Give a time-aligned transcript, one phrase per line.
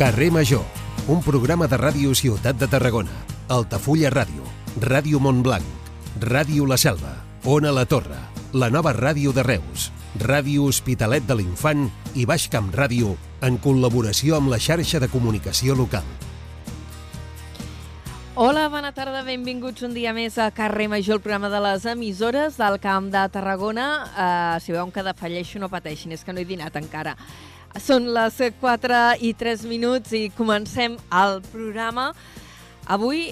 [0.00, 0.64] Carrer Major,
[1.12, 3.12] un programa de ràdio Ciutat de Tarragona,
[3.52, 4.46] Altafulla Ràdio,
[4.80, 5.66] Ràdio Montblanc,
[6.22, 7.10] Ràdio La Selva,
[7.44, 8.16] Ona La Torre,
[8.54, 11.84] la nova ràdio de Reus, Ràdio Hospitalet de l'Infant
[12.16, 13.12] i Baix Camp Ràdio
[13.44, 16.08] en col·laboració amb la xarxa de comunicació local.
[18.40, 22.56] Hola, bona tarda, benvinguts un dia més a Carrer Major, el programa de les emissores
[22.56, 23.86] del Camp de Tarragona.
[24.16, 27.18] Uh, si veuen que defalleixo, no pateixin, és que no he dinat encara.
[27.78, 32.08] Són les 4 i 3 minuts i comencem el programa.
[32.90, 33.28] Avui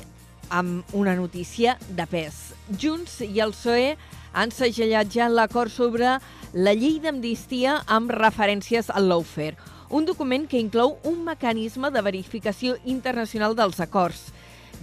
[0.54, 2.54] amb una notícia de pes.
[2.70, 3.96] Junts i el PSOE
[4.38, 6.14] han segellat ja l'acord sobre
[6.54, 9.58] la llei d'amnistia amb referències al lawfare,
[9.90, 14.28] un document que inclou un mecanisme de verificació internacional dels acords.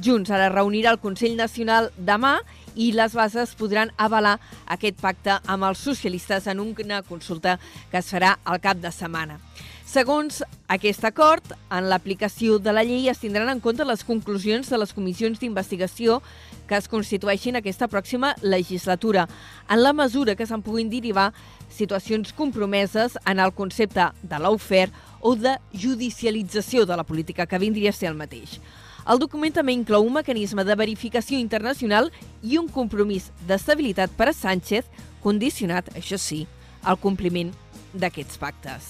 [0.03, 2.41] Junts ara reunirà el Consell Nacional demà
[2.75, 7.59] les bases podran avalar aquest pacte amb els socialistes en una consulta
[7.91, 9.39] que es farà al cap de setmana.
[9.85, 14.79] Segons aquest acord, en l'aplicació de la llei es tindran en compte les conclusions de
[14.81, 16.17] les comissions d'investigació
[16.67, 19.27] que es constitueixin aquesta pròxima legislatura,
[19.69, 21.29] en la mesura que se'n puguin derivar
[21.69, 24.89] situacions compromeses en el concepte de l'aufer
[25.21, 28.59] o de judicialització de la política, que vindria a ser el mateix.
[29.05, 32.09] El document també inclou un mecanisme de verificació internacional
[32.41, 34.87] i un compromís d'estabilitat per a Sánchez,
[35.21, 36.45] condicionat, això sí,
[36.81, 37.51] al compliment
[37.93, 38.87] d'aquests pactes.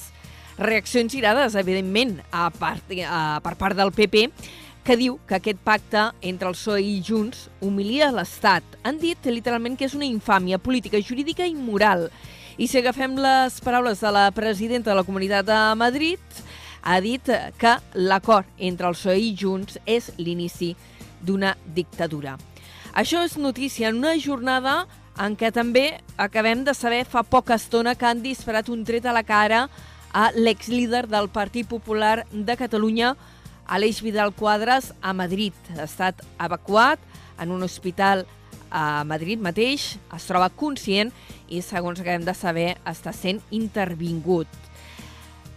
[0.55, 4.29] Reaccions girades, evidentment, a part, a, per part del PP,
[4.85, 8.63] que diu que aquest pacte entre el PSOE i Junts humilia l'Estat.
[8.85, 12.07] Han dit literalment que és una infàmia política, jurídica i moral.
[12.55, 16.21] I si agafem les paraules de la presidenta de la Comunitat de Madrid,
[16.85, 20.75] ha dit que l'acord entre el PSOE i Junts és l'inici
[21.25, 22.37] d'una dictadura.
[22.93, 24.85] Això és notícia en una jornada
[25.19, 29.15] en què també acabem de saber fa poca estona que han disparat un tret a
[29.15, 29.65] la cara
[30.15, 33.15] a l'exlíder del Partit Popular de Catalunya,
[33.65, 35.57] Aleix Vidal Quadres, a Madrid.
[35.75, 37.01] Ha estat evacuat
[37.41, 38.23] en un hospital
[38.69, 41.11] a Madrid mateix, es troba conscient
[41.49, 44.64] i, segons acabem de saber, està sent intervingut.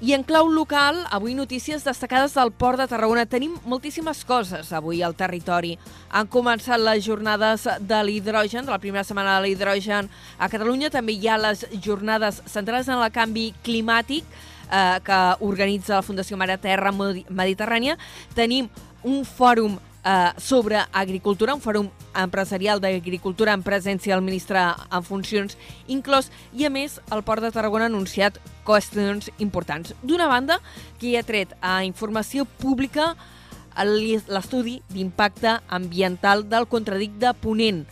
[0.01, 3.25] I en clau local, avui notícies destacades del Port de Tarragona.
[3.27, 5.73] Tenim moltíssimes coses avui al territori.
[6.15, 10.07] Han començat les jornades de l'hidrogen, de la primera setmana de l'hidrogen
[10.39, 10.93] a Catalunya.
[10.95, 14.23] També hi ha les jornades centrades en el canvi climàtic
[14.71, 17.99] eh, que organitza la Fundació Mare Terra Mediterrània.
[18.39, 18.71] Tenim
[19.03, 21.89] un fòrum eh, sobre agricultura, un fòrum
[22.19, 27.53] empresarial d'agricultura en presència del ministre en funcions inclòs, i a més el Port de
[27.55, 29.95] Tarragona ha anunciat qüestions importants.
[30.03, 30.61] D'una banda,
[30.99, 33.15] que hi ha tret a informació pública
[33.79, 37.85] l'estudi d'impacte ambiental del contradic de Ponent,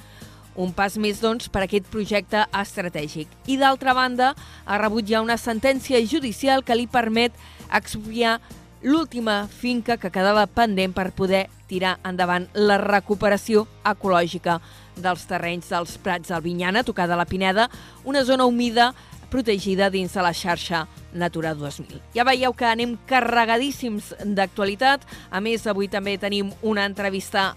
[0.57, 3.29] un pas més, doncs, per a aquest projecte estratègic.
[3.47, 4.33] I, d'altra banda,
[4.65, 7.37] ha rebut ja una sentència judicial que li permet
[7.69, 8.39] expropiar
[8.87, 14.61] l'última finca que quedava pendent per poder tirar endavant la recuperació ecològica
[15.03, 17.67] dels terrenys dels Prats d'Albinyana, tocada a la Pineda,
[18.05, 18.93] una zona humida
[19.29, 21.99] protegida dins de la xarxa Natura 2000.
[22.15, 25.03] Ja veieu que anem carregadíssims d'actualitat.
[25.35, 27.57] A més, avui també tenim una entrevista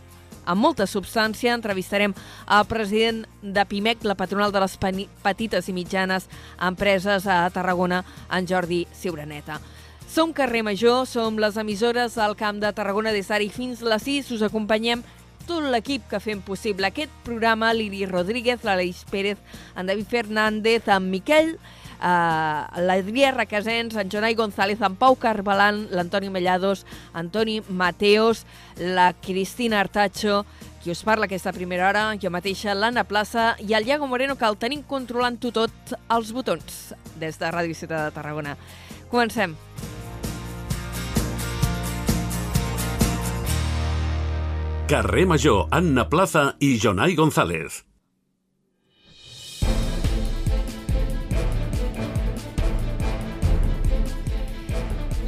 [0.50, 1.54] amb molta substància.
[1.54, 2.16] Entrevistarem
[2.50, 6.26] el president de PIMEC, la patronal de les petites i mitjanes
[6.58, 8.02] empreses a Tarragona,
[8.34, 9.60] en Jordi Siuraneta.
[10.10, 14.02] Som Carrer Major, som les emissores al Camp de Tarragona des d'ara fins a les
[14.02, 14.32] 6.
[14.34, 15.04] Us acompanyem
[15.46, 19.38] tot l'equip que fem possible aquest programa, l'Iri Rodríguez, l'Aleix Pérez,
[19.78, 21.54] en David Fernández, en Miquel,
[22.02, 28.48] uh, l'Adrià Requesens, en Jonai González, en Pau Carbalan, l'Antoni Mellados, Antoni Mateos,
[28.82, 30.42] la Cristina Artacho,
[30.82, 34.50] qui us parla aquesta primera hora, jo mateixa, l'Anna Plaça i el Iago Moreno, que
[34.50, 38.58] el tenim controlant-ho tot els botons des de Ràdio Ciutat de Tarragona.
[39.14, 39.69] Comencem.
[44.90, 47.84] Carrer Major, Anna Plaza i Jonai González.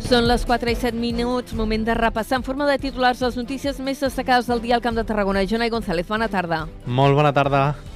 [0.07, 3.77] Són les 4 i 7 minuts, moment de repassar en forma de titulars les notícies
[3.85, 5.45] més destacades del dia al Camp de Tarragona.
[5.45, 6.63] Jonai González, bona tarda.
[6.89, 7.90] Molt bona tarda.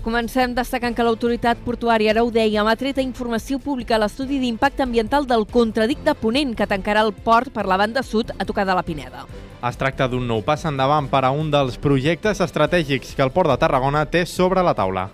[0.00, 4.82] Comencem destacant que l'autoritat portuària, ara ho deia, ha tret a informació pública l'estudi d'impacte
[4.82, 8.64] ambiental del contradic de Ponent, que tancarà el port per la banda sud a tocar
[8.64, 9.26] de la Pineda.
[9.60, 13.52] Es tracta d'un nou pas endavant per a un dels projectes estratègics que el Port
[13.52, 15.10] de Tarragona té sobre la taula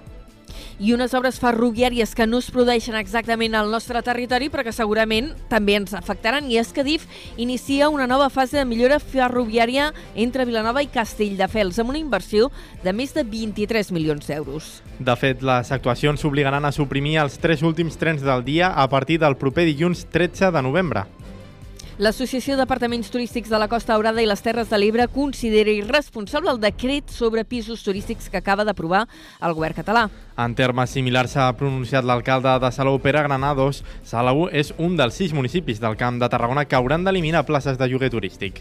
[0.78, 5.32] i unes obres ferroviàries que no es produeixen exactament al nostre territori però que segurament
[5.50, 7.06] també ens afectaran i és que DIF
[7.37, 12.50] inicia una nova fase de millora ferroviària entre Vilanova i Castelldefels amb una inversió
[12.84, 14.81] de més de 23 milions d'euros.
[14.99, 19.20] De fet, les actuacions s'obligaran a suprimir els tres últims trens del dia a partir
[19.20, 21.06] del proper dilluns 13 de novembre.
[21.96, 26.58] L'Associació d'Apartaments Turístics de la Costa Daurada i les Terres de l'Ebre considera irresponsable el
[26.60, 29.06] decret sobre pisos turístics que acaba d'aprovar
[29.40, 30.02] el govern català.
[30.37, 33.81] En termes similars s'ha pronunciat l'alcalde de Salou, Pere Granados.
[34.04, 37.88] Salou és un dels sis municipis del Camp de Tarragona que hauran d'eliminar places de
[37.88, 38.60] lloguer turístic.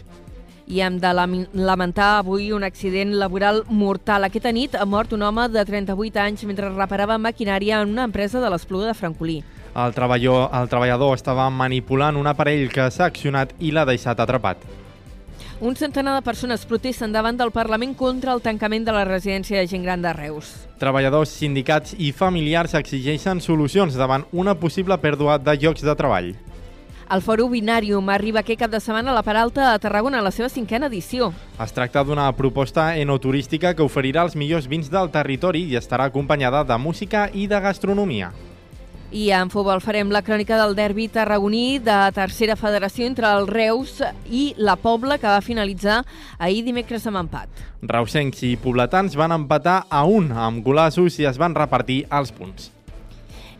[0.66, 4.24] I hem de lamentar avui un accident laboral mortal.
[4.24, 8.40] Aquesta nit ha mort un home de 38 anys mentre reparava maquinària en una empresa
[8.40, 9.42] de l'Espluga de Francolí.
[9.76, 14.62] El treballador, el treballador estava manipulant un aparell que s'ha accionat i l'ha deixat atrapat.
[15.60, 19.68] Un centenar de persones protesten davant del Parlament contra el tancament de la residència de
[19.68, 20.54] gent gran de Reus.
[20.80, 26.32] Treballadors, sindicats i familiars exigeixen solucions davant una possible pèrdua de llocs de treball.
[27.12, 30.32] El Fòrum Binàrium arriba aquest cap de setmana a la Peralta a Tarragona, a la
[30.32, 31.34] seva cinquena edició.
[31.60, 36.64] Es tracta d'una proposta enoturística que oferirà els millors vins del territori i estarà acompanyada
[36.64, 38.32] de música i de gastronomia.
[39.14, 44.00] I en futbol farem la crònica del derbi tarragoní de tercera federació entre el Reus
[44.26, 46.00] i la Pobla, que va finalitzar
[46.38, 47.48] ahir dimecres amb empat.
[47.86, 52.72] Reusencs i pobletans van empatar a un amb golaços i es van repartir els punts.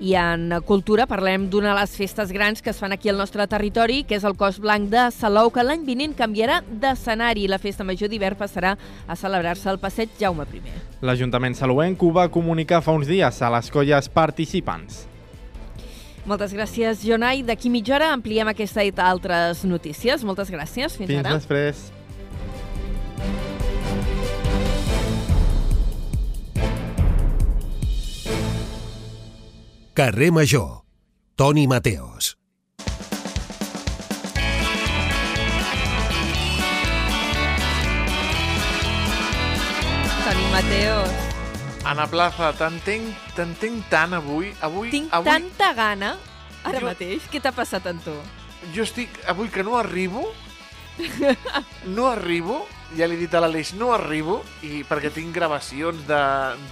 [0.02, 3.46] I en cultura parlem d'una de les festes grans que es fan aquí al nostre
[3.46, 7.46] territori, que és el Cos Blanc de Salou, que l'any vinent canviarà d'escenari.
[7.48, 8.74] La festa major d'hivern passarà
[9.06, 10.60] a celebrar-se al passeig Jaume I.
[11.00, 15.06] L'Ajuntament salouenc ho va comunicar fa uns dies a les colles participants.
[16.26, 17.44] Moltes gràcies, Jonai.
[17.46, 20.24] D'aquí mitja hora ampliem aquesta i altres notícies.
[20.26, 20.96] Moltes gràcies.
[20.98, 21.36] Fins, Fins ara.
[21.38, 21.92] després.
[29.94, 30.82] Carrer Major.
[31.36, 32.36] Toni Mateos.
[40.24, 41.25] Toni Mateos.
[41.86, 44.50] Anna Plaza, t'entenc t'entenc tant avui.
[44.60, 46.16] avui Tinc avui, tanta gana
[46.66, 47.28] ara Jo- mateix.
[47.30, 48.14] Què t'ha passat amb tu?
[48.74, 49.20] Jo estic...
[49.30, 50.26] Avui que no arribo...
[51.84, 52.62] No arribo,
[52.96, 56.20] ja li he dit a l'Aleix, no arribo, i perquè tinc gravacions de,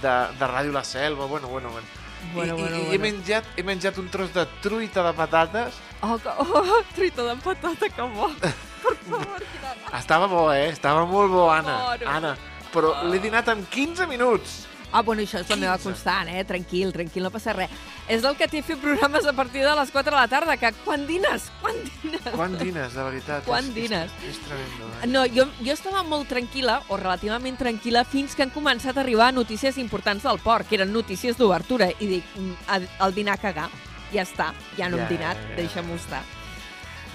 [0.01, 1.87] de, de Ràdio La Selva, bueno, bueno, bueno.
[2.33, 3.03] Bueno, I, bueno, i, i he, bueno.
[3.05, 5.77] menjat, he menjat un tros de truita de patates.
[6.01, 8.31] Oh, que, oh truita de patata, que bo.
[8.41, 9.45] Per favor.
[9.93, 10.71] Estava bo, eh?
[10.73, 11.77] Estava molt bo, Anna.
[11.85, 12.09] Claro.
[12.17, 12.33] Anna.
[12.73, 14.63] Però l'he dinat en 15 minuts.
[14.95, 15.83] Ah, bueno, això és la meva 15.
[15.89, 16.45] constant, eh?
[16.47, 17.69] Tranquil, tranquil, no passa res.
[18.07, 20.69] És el que t'he fet programes a partir de les 4 de la tarda, que
[20.85, 21.49] quan dines?
[21.59, 22.21] Quan dines?
[22.31, 23.43] Quan dines, de veritat?
[23.43, 24.11] Quan És- dines?
[24.23, 25.07] És, és tremendo, eh?
[25.11, 29.33] No, jo, jo estava molt tranquil·la, o relativament tranquil·la, fins que han començat a arribar
[29.33, 33.69] notícies importants del port, que eren notícies d'obertura, i dic, mm, el, dinar a cagar.
[34.13, 35.55] Ja està, ja no Ja, hem dinat, ja, ja.
[35.57, 36.23] deixa'm-ho estar.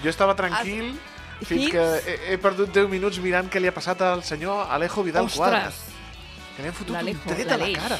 [0.03, 0.93] Jo estava tranquil
[1.41, 5.01] fins que he, he perdut 10 minuts mirant què li ha passat al senyor Alejo
[5.01, 5.87] Vidal Quadras.
[6.61, 7.99] Que han fotut un tret a la cara.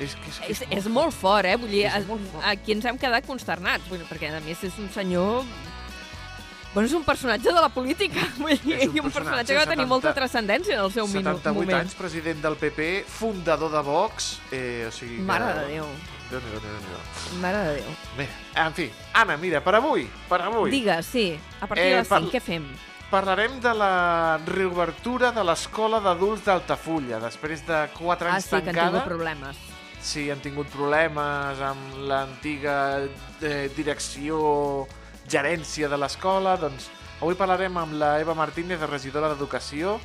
[0.00, 1.56] És, que és, que és, és molt fort, eh?
[1.56, 2.44] Vull dir, És molt fort.
[2.48, 5.44] aquí ens hem quedat consternats, bueno, perquè a més és un senyor...
[6.72, 9.58] Bueno, és un personatge de la política, vull dir, És un un personatge, personatge que
[9.60, 11.78] va tenir 70 molta transcendència en el seu minu- 78 moment.
[11.82, 15.26] anys, president del PP, fundador de Vox, eh, o sigui que...
[15.28, 15.86] Mare de Déu,
[16.32, 17.36] Déu-n'hi-do, Déu-n'hi-do.
[17.42, 17.92] mare de Déu.
[18.16, 18.26] Bé,
[18.64, 21.26] en fi, Anna, mira, per avui, per avui, Digues, sí,
[21.60, 22.64] a partir Eh, de les par- 5, què fem?
[23.12, 28.56] Parlarem de la reobertura de l'escola d'adults d'Altafulla, després de 4 Ah, anys sí, que
[28.56, 28.90] han tancada.
[28.90, 29.56] tingut problemes.
[30.02, 34.86] Sí, han tingut problemes amb l'antiga eh, direcció,
[35.28, 36.88] gerència de l'escola, doncs
[37.20, 40.00] avui parlarem amb la Eva Martínez, regidora d'Educació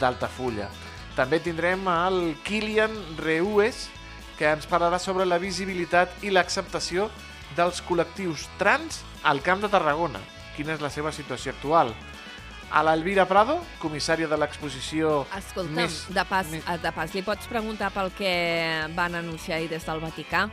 [0.00, 0.68] d'Altafulla.
[1.16, 3.88] També tindrem el Kilian Reues,
[4.36, 7.08] que ens parlarà sobre la visibilitat i l'acceptació
[7.56, 10.20] dels col·lectius trans al Camp de Tarragona.
[10.54, 11.94] Quina és la seva situació actual?
[12.70, 17.46] A l'Elvira Prado, comissària de l'exposició Escolta'm, més- de, pas, més- de pas, li pots
[17.48, 18.32] preguntar pel que
[18.94, 20.50] van anunciar ahir des del Vaticà?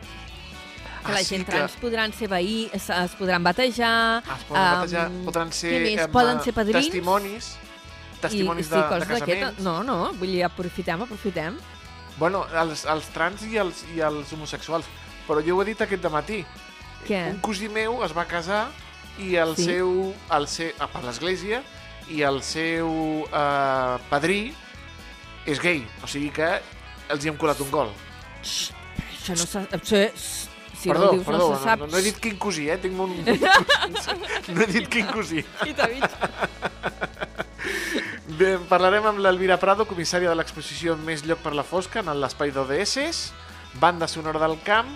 [1.06, 4.24] Que Ah, la sí gent que- trans podran ser veí, es, es podran batejar...
[4.24, 6.00] Es poden em, batejar, podran ser, més?
[6.02, 6.86] em, Poden ser padrins?
[6.88, 7.58] testimonis,
[8.22, 9.60] testimonis i, de, sí, de casaments.
[9.60, 11.60] No, no, vull dir, aprofitem, aprofitem.
[12.18, 14.86] Bueno, els, els trans i els, i els homosexuals.
[15.28, 16.46] Però jo ho he dit aquest matí.
[17.06, 17.26] Què?
[17.36, 18.70] Un cosí meu es va casar
[19.20, 19.66] i el Sí?
[19.66, 21.62] seu, el seu, per l'església
[22.14, 22.90] i el seu
[23.26, 24.54] eh, padrí
[25.46, 25.84] és gay.
[26.04, 26.50] O sigui que
[27.10, 27.90] els hi hem colat un gol.
[28.42, 29.66] Això no s'ha...
[29.80, 30.10] això-
[30.76, 31.80] Si perdó, no dius, perdó, no se sap.
[31.80, 32.76] no, no he dit quin cosí, eh?
[32.78, 33.14] Tinc un...
[34.54, 35.42] no he dit quin cosí.
[35.66, 35.88] I t'ha.
[38.38, 42.52] Bé, parlarem amb l'Elvira Prado, comissària de l'exposició Més lloc per la fosca en l'espai
[42.54, 43.32] d'ODS,
[43.82, 44.90] banda sonora del camp,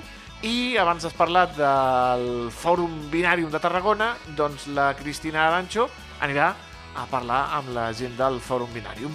[0.46, 5.88] i abans has parlat del Fòrum Binàrium de Tarragona, doncs la Cristina Arancho
[6.22, 6.52] anirà
[7.00, 9.14] a parlar amb la gent del Fòrum Binàrium.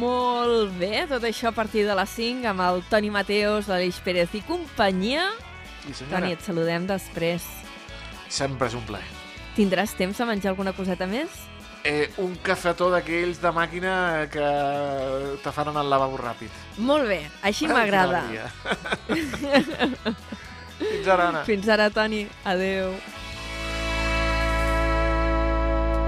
[0.00, 4.32] Molt bé, tot això a partir de les 5 amb el Toni Mateos, l'Aleix Pérez
[4.34, 5.28] i companyia.
[5.88, 7.44] I senyora, Toni, et saludem després.
[8.28, 9.06] sempre és un plaer.
[9.54, 11.30] Tindràs temps de menjar alguna coseta més?
[11.84, 14.46] Eh, un cafetó d'aquells de màquina que
[15.44, 16.48] te fan anar al lavabo ràpid.
[16.78, 18.22] Molt bé, així Ai, m'agrada.
[20.78, 21.44] Fins ara, Anna.
[21.44, 22.24] Fins ara, Toni.
[22.44, 22.96] Adeu.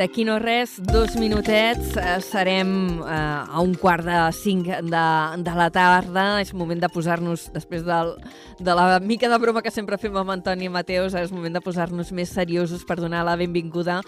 [0.00, 2.70] D'aquí no res, dos minutets, eh, serem
[3.04, 5.02] eh, a un quart de cinc de,
[5.44, 6.24] de la tarda.
[6.40, 8.14] És moment de posar-nos, després del,
[8.56, 12.14] de la mica de broma que sempre fem amb Antoni Mateus, és moment de posar-nos
[12.16, 14.00] més seriosos per donar la benvinguda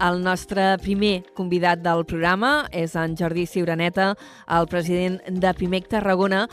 [0.00, 4.14] el nostre primer convidat del programa és en Jordi Ciuraneta,
[4.50, 6.48] el president de PIMEC Tarragona,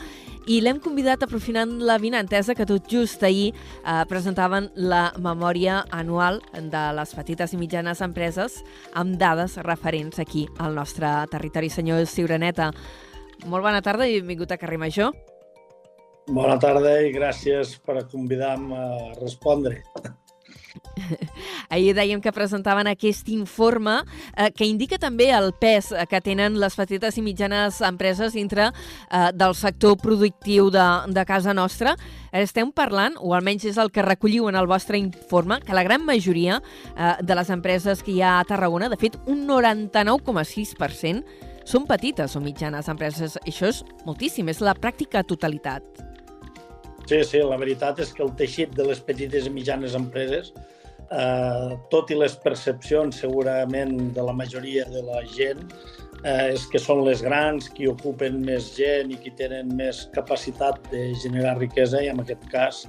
[0.46, 6.40] i l'hem convidat aprofitant la vinantesa que tot just ahir eh, presentaven la memòria anual
[6.52, 8.60] de les petites i mitjanes empreses
[8.98, 11.70] amb dades referents aquí al nostre territori.
[11.70, 12.72] Senyor Ciuraneta,
[13.46, 15.12] molt bona tarda i benvingut a Carrer Major.
[16.30, 19.82] Bona tarda i gràcies per convidar-me a respondre.
[21.72, 23.98] Ahir dèiem que presentaven aquest informe
[24.36, 28.70] eh, que indica també el pes eh, que tenen les petites i mitjanes empreses dintre
[28.70, 31.96] eh, del sector productiu de, de casa nostra.
[32.32, 36.04] Estem parlant, o almenys és el que recolliu en el vostre informe, que la gran
[36.06, 36.62] majoria
[36.96, 42.34] eh, de les empreses que hi ha a Tarragona, de fet un 99,6%, són petites
[42.36, 43.38] o mitjanes empreses.
[43.46, 46.11] Això és moltíssim, és la pràctica totalitat.
[47.08, 50.52] Sí, sí, la veritat és que el teixit de les petites i mitjanes empreses,
[51.10, 55.64] eh, tot i les percepcions segurament de la majoria de la gent,
[56.22, 60.78] eh, és que són les grans, qui ocupen més gent i qui tenen més capacitat
[60.92, 62.86] de generar riquesa, i en aquest cas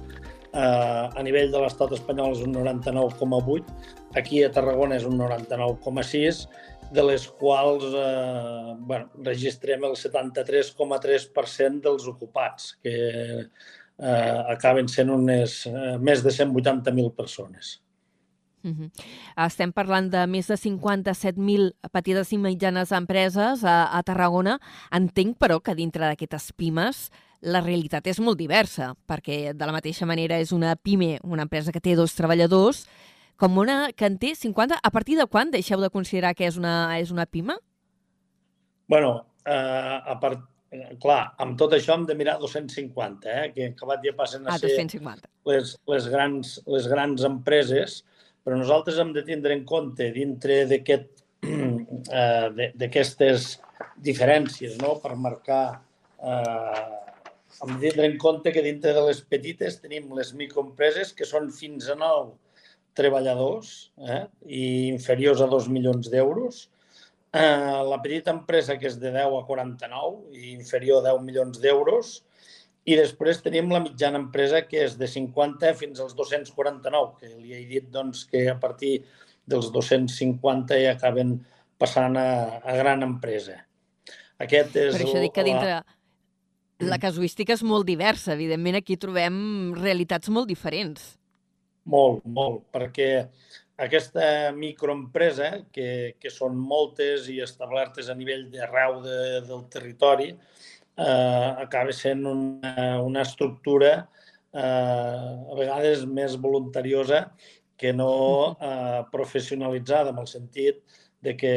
[0.54, 3.74] eh, a nivell de l'estat espanyol és un 99,8,
[4.14, 6.46] aquí a Tarragona és un 99,6,
[6.94, 12.94] de les quals eh, bueno, registrem el 73,3% dels ocupats, que
[13.98, 17.80] eh, acaben sent unes, eh, més de 180.000 persones.
[18.64, 18.90] Uh -huh.
[19.46, 24.58] Estem parlant de més de 57.000 petites i mitjanes empreses a, a Tarragona.
[24.90, 27.10] Entenc, però, que dintre d'aquestes pimes
[27.42, 31.72] la realitat és molt diversa, perquè de la mateixa manera és una pime, una empresa
[31.72, 32.86] que té dos treballadors,
[33.36, 34.78] com una que en té 50.
[34.82, 37.58] A partir de quan deixeu de considerar que és una, és una pima?
[38.86, 40.40] bueno, eh, a part,
[41.02, 44.58] clar, amb tot això hem de mirar 250, eh, que acabat ja passen a Ah,
[44.58, 45.28] ser 250.
[45.46, 48.02] les, les, grans, les grans empreses,
[48.44, 50.64] però nosaltres hem de tindre en compte dintre
[51.44, 53.58] eh, de- d'aquestes
[54.00, 55.80] diferències, no?, per marcar...
[56.24, 57.00] Eh,
[57.62, 61.52] hem de tindre en compte que dintre de les petites tenim les microempreses que són
[61.54, 62.32] fins a 9
[62.98, 66.64] treballadors eh, i inferiors a 2 milions d'euros.
[67.34, 71.58] Eh, la petita empresa que és de 10 a 49 i inferior a 10 milions
[71.58, 72.20] d'euros
[72.86, 77.54] i després tenim la mitjana empresa que és de 50 fins als 249, que li
[77.56, 79.00] he dit doncs, que a partir
[79.50, 81.38] dels 250 ja acaben
[81.80, 83.56] passant a, a gran empresa.
[84.38, 88.34] Aquest és Per això dic que la- dintre la casuística és molt diversa.
[88.34, 91.14] Evidentment, aquí trobem realitats molt diferents.
[91.88, 93.26] Molt, molt, perquè
[93.76, 100.30] aquesta microempresa, que, que són moltes i establertes a nivell d'arreu de, del territori,
[100.96, 103.94] eh, acaba sent una, una estructura
[104.54, 107.26] eh, a vegades més voluntariosa
[107.76, 110.82] que no eh, professionalitzada, en el sentit
[111.24, 111.54] de que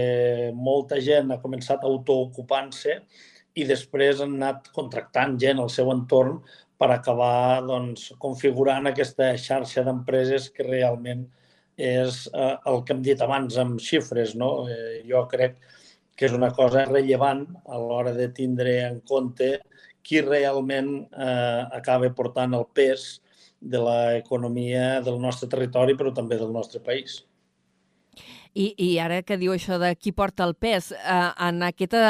[0.56, 3.02] molta gent ha començat autoocupant-se
[3.58, 6.40] i després han anat contractant gent al seu entorn
[6.78, 11.26] per acabar doncs, configurant aquesta xarxa d'empreses que realment
[11.78, 14.36] és eh, el que hem dit abans amb xifres.
[14.36, 14.68] No?
[14.70, 15.60] Eh, jo crec
[16.18, 19.60] que és una cosa rellevant a l'hora de tindre en compte
[20.02, 23.22] qui realment eh, acaba portant el pes
[23.60, 27.22] de l'economia del nostre territori, però també del nostre país.
[28.58, 32.02] I, I ara que diu això de qui porta el pes, eh, en, aquesta,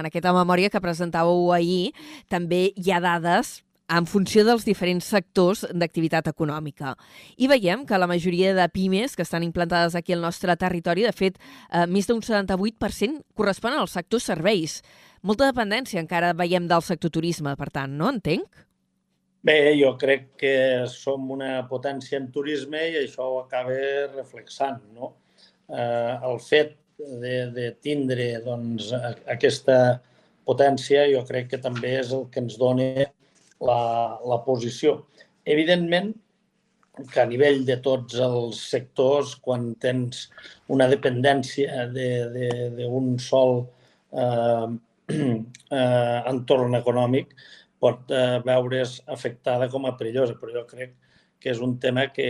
[0.00, 1.92] en aquesta memòria que presentàveu ahir
[2.32, 3.60] també hi ha dades
[3.92, 6.94] en funció dels diferents sectors d'activitat econòmica.
[7.36, 11.12] I veiem que la majoria de pimes que estan implantades aquí al nostre territori, de
[11.12, 11.38] fet,
[11.70, 14.80] eh, més d'un 78% corresponen al sector serveis.
[15.22, 18.64] Molta dependència encara veiem del sector turisme, per tant, no entenc?
[19.42, 20.54] Bé, jo crec que
[20.86, 23.74] som una potència en turisme i això ho acaba
[24.14, 25.16] reflexant, no?
[25.68, 28.92] Eh, el fet de, de tindre doncs,
[29.26, 30.00] aquesta
[30.46, 33.08] potència, jo crec que també és el que ens dona
[33.68, 33.80] la,
[34.28, 34.98] la posició.
[35.44, 36.12] Evidentment,
[37.12, 40.26] que a nivell de tots els sectors, quan tens
[40.72, 43.62] una dependència d'un sol
[44.12, 44.66] eh,
[45.16, 47.32] eh, entorn econòmic,
[47.82, 50.92] pot eh, veure's afectada com a perillosa, però jo crec
[51.42, 52.28] que és un tema que,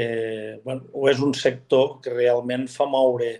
[0.64, 3.34] bueno, o és un sector que realment fa moure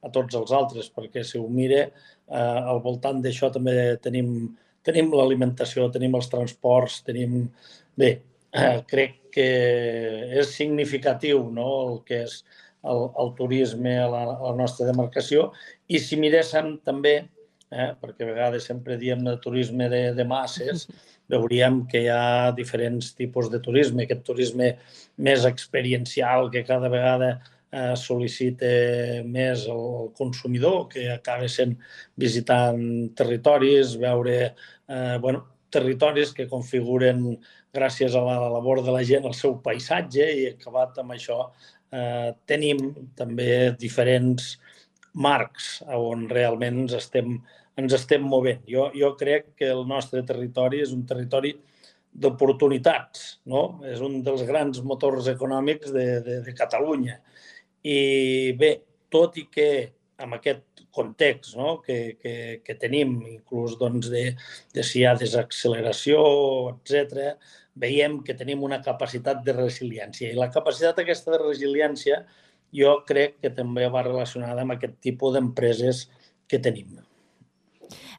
[0.00, 1.82] a tots els altres, perquè si ho mire,
[2.30, 3.74] eh, al voltant d'això també
[4.04, 4.30] tenim,
[4.86, 7.44] tenim l'alimentació, tenim els transports, tenim...
[7.98, 8.12] Bé,
[8.52, 9.48] eh, crec que
[10.40, 11.68] és significatiu no?
[11.88, 12.38] el que és
[12.84, 15.50] el, el turisme a la, a la nostra demarcació
[15.90, 17.16] i si miréssim també,
[17.70, 20.86] eh, perquè a vegades sempre diem de turisme de, de masses,
[21.32, 24.72] veuríem que hi ha diferents tipus de turisme, aquest turisme
[25.20, 27.34] més experiencial que cada vegada
[27.72, 28.72] eh, sol·licita
[29.28, 31.76] més el consumidor, que acaba sent
[32.16, 32.82] visitant
[33.18, 37.24] territoris, veure eh, bueno, territoris que configuren
[37.74, 41.42] gràcies a la labor de la gent el seu paisatge i acabat amb això
[41.92, 42.80] eh, tenim
[43.16, 44.54] també diferents
[45.12, 47.36] marcs on realment ens estem,
[47.78, 48.62] ens estem movent.
[48.70, 51.54] Jo, jo crec que el nostre territori és un territori
[52.18, 53.80] d'oportunitats, no?
[53.86, 57.18] és un dels grans motors econòmics de, de, de Catalunya.
[57.84, 58.72] I bé,
[59.12, 59.68] tot i que
[60.18, 61.78] amb aquest context no?
[61.84, 64.24] que, que, que tenim, inclús doncs, de,
[64.74, 66.20] de si hi ha desacceleració,
[66.74, 67.36] etc,
[67.78, 70.32] veiem que tenim una capacitat de resiliència.
[70.32, 72.24] I la capacitat aquesta de resiliència
[72.74, 76.08] jo crec que també va relacionada amb aquest tipus d'empreses
[76.50, 76.98] que tenim.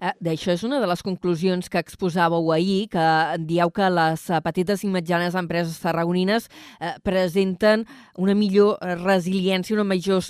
[0.02, 3.06] Eh, D'això és una de les conclusions que exposàveu ahir, que
[3.50, 7.86] dieu que les eh, petites i mitjanes empreses tarragonines eh, presenten
[8.17, 10.26] una millor eh, resiliència, una major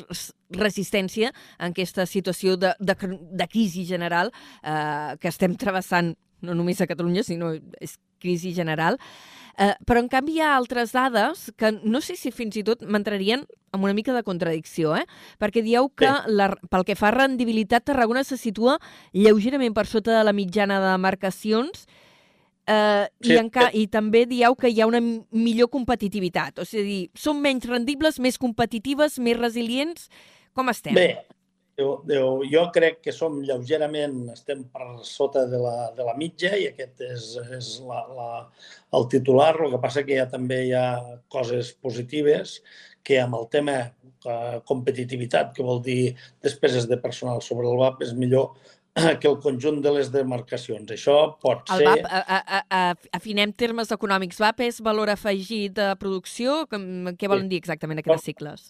[0.55, 2.95] resistència en aquesta situació de, de,
[3.39, 8.95] de crisi general eh, que estem travessant no només a Catalunya, sinó és crisi general.
[8.95, 9.38] Eh,
[9.85, 13.43] però, en canvi, hi ha altres dades que no sé si fins i tot m'entrarien
[13.75, 15.05] amb una mica de contradicció, eh?
[15.39, 18.79] perquè dieu que la, pel que fa a rendibilitat, Tarragona se situa
[19.13, 21.85] lleugerament per sota de la mitjana de marcacions
[22.69, 23.33] eh, sí.
[23.33, 26.61] i, enca i també dieu que hi ha una millor competitivitat.
[26.61, 30.09] O sigui, són menys rendibles, més competitives, més resilients.
[30.57, 30.97] Com estem?
[30.97, 31.11] Bé,
[31.79, 36.51] Diu, diu, jo crec que som lleugerament, estem per sota de la, de la mitja
[36.59, 38.31] i aquest és, és la, la,
[38.99, 39.53] el titular.
[39.63, 40.87] El que passa que ja també hi ha
[41.31, 42.57] coses positives
[43.07, 48.03] que amb el tema eh, competitivitat, que vol dir despeses de personal sobre el VAP,
[48.09, 48.51] és millor
[49.21, 50.91] que el conjunt de les demarcacions.
[50.97, 51.87] Això pot el ser...
[51.87, 52.81] VAP, a, a, a,
[53.21, 54.41] afinem termes econòmics.
[54.43, 56.65] VAP és valor afegit de producció?
[56.67, 58.67] Què volen dir exactament aquestes sigles?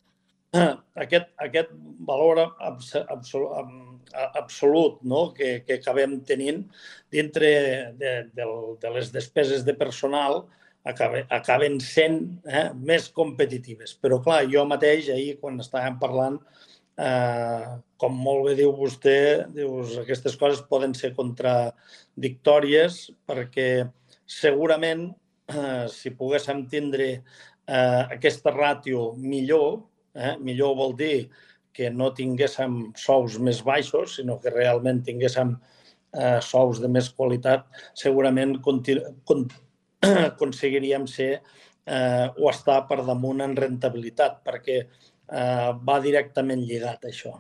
[1.03, 1.73] aquest, aquest
[2.07, 3.99] valor absolut,
[4.33, 5.29] absolut no?
[5.33, 6.63] que, que acabem tenint
[7.11, 7.51] dintre
[7.99, 8.47] de, de,
[8.81, 10.47] de les despeses de personal
[10.89, 13.93] acaben, acaben sent eh, més competitives.
[14.01, 16.39] Però, clar, jo mateix, ahir, quan estàvem parlant,
[16.99, 17.67] eh,
[17.99, 19.19] com molt bé diu vostè,
[19.55, 23.69] dius, aquestes coses poden ser contradictòries perquè
[24.29, 25.09] segurament
[25.51, 29.83] eh, si poguéssim tindre eh, aquesta ràtio millor,
[30.19, 30.35] Eh?
[30.43, 31.29] Millor vol dir
[31.75, 37.67] que no tinguéssim sous més baixos, sinó que realment tinguéssim eh, sous de més qualitat,
[37.97, 38.81] segurament con
[40.29, 47.37] aconseguiríem ser eh, o estar per damunt en rentabilitat, perquè eh, va directament lligat això.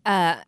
[0.00, 0.40] Uh,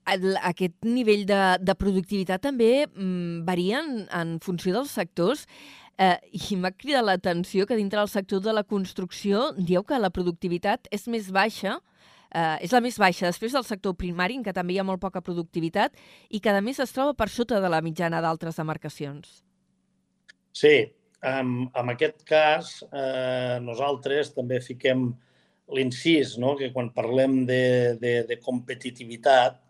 [0.49, 5.45] aquest nivell de, de productivitat també mm, varia en, en funció dels sectors.
[6.03, 6.17] Eh,
[6.51, 10.89] I m'ha cridat l'atenció que dintre del sector de la construcció dieu que la productivitat
[10.91, 11.77] és més baixa,
[12.33, 15.03] eh, és la més baixa després del sector primari, en què també hi ha molt
[15.03, 15.95] poca productivitat,
[16.31, 19.43] i que a més es troba per sota de la mitjana d'altres demarcacions.
[20.53, 20.77] Sí,
[21.23, 25.13] en, en aquest cas eh, nosaltres també fiquem
[25.73, 26.57] l'incís, no?
[26.59, 29.61] que quan parlem de, de, de competitivitat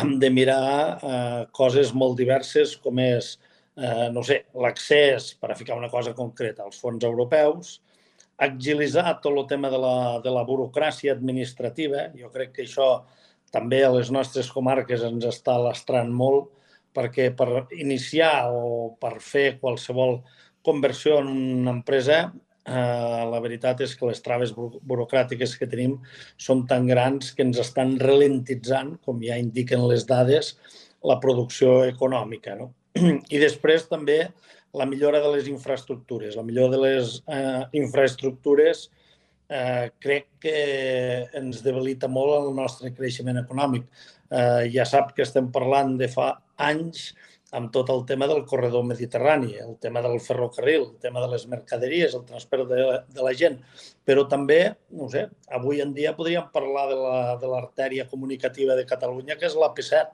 [0.00, 0.66] hem de mirar
[1.02, 3.34] eh, coses molt diverses com és
[3.80, 7.78] eh, no sé, l'accés, per a ficar una cosa concreta, als fons europeus,
[8.40, 12.08] agilitzar tot el tema de la, de la burocràcia administrativa.
[12.16, 12.90] Jo crec que això
[13.52, 16.50] també a les nostres comarques ens està lastrant molt,
[16.96, 20.20] perquè per iniciar o per fer qualsevol
[20.66, 22.24] conversió en una empresa,
[22.64, 25.98] eh, la veritat és que les traves burocràtiques que tenim
[26.36, 30.56] són tan grans que ens estan ralentitzant, com ja indiquen les dades,
[31.04, 32.56] la producció econòmica.
[32.58, 32.72] No?
[33.34, 34.22] I després també
[34.74, 36.36] la millora de les infraestructures.
[36.38, 38.86] La millora de les eh, infraestructures
[39.50, 40.58] eh, crec que
[41.40, 43.88] ens debilita molt el nostre creixement econòmic.
[44.30, 46.32] Eh, ja sap que estem parlant de fa
[46.70, 47.10] anys
[47.58, 51.48] amb tot el tema del corredor mediterrani, el tema del ferrocarril, el tema de les
[51.50, 53.58] mercaderies, el transport de, de la gent,
[54.06, 54.60] però també,
[54.94, 55.24] no sé,
[55.58, 56.86] avui en dia podríem parlar
[57.42, 60.04] de l'artèria la, comunicativa de Catalunya, que és la P7,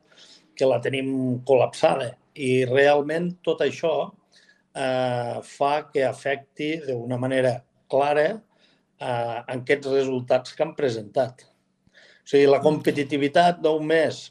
[0.56, 2.14] que la tenim col·lapsada.
[2.36, 7.56] I realment tot això eh, fa que afecti d'una manera
[7.90, 11.46] clara eh, aquests resultats que han presentat.
[11.46, 14.24] O sigui, la competitivitat d'un mes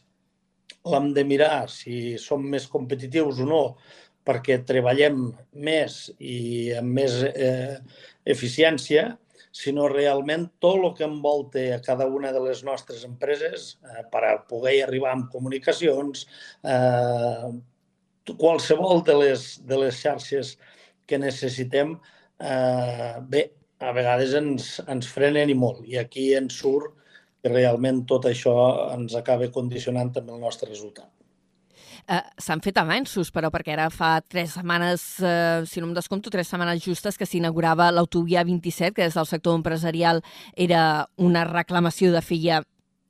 [0.85, 3.61] l'hem de mirar si som més competitius o no
[4.25, 5.29] perquè treballem
[5.67, 7.77] més i amb més eh,
[8.25, 9.11] eficiència,
[9.55, 14.41] sinó realment tot el que envolta a cada una de les nostres empreses eh, per
[14.49, 16.25] poder arribar amb comunicacions,
[16.65, 17.53] eh,
[18.33, 20.55] qualsevol de les, de les xarxes
[21.05, 21.95] que necessitem,
[22.39, 23.45] eh, bé,
[23.79, 25.83] a vegades ens, ens frenen i molt.
[25.85, 26.95] I aquí ens surt
[27.43, 28.55] que realment tot això
[28.95, 31.11] ens acaba condicionant també el nostre resultat.
[32.05, 36.29] Uh, S'han fet avanços, però, perquè ara fa tres setmanes, uh, si no em descompto,
[36.29, 40.21] tres setmanes justes que s'inaugurava l'autovia 27, que des del sector empresarial
[40.53, 42.61] era una reclamació de feia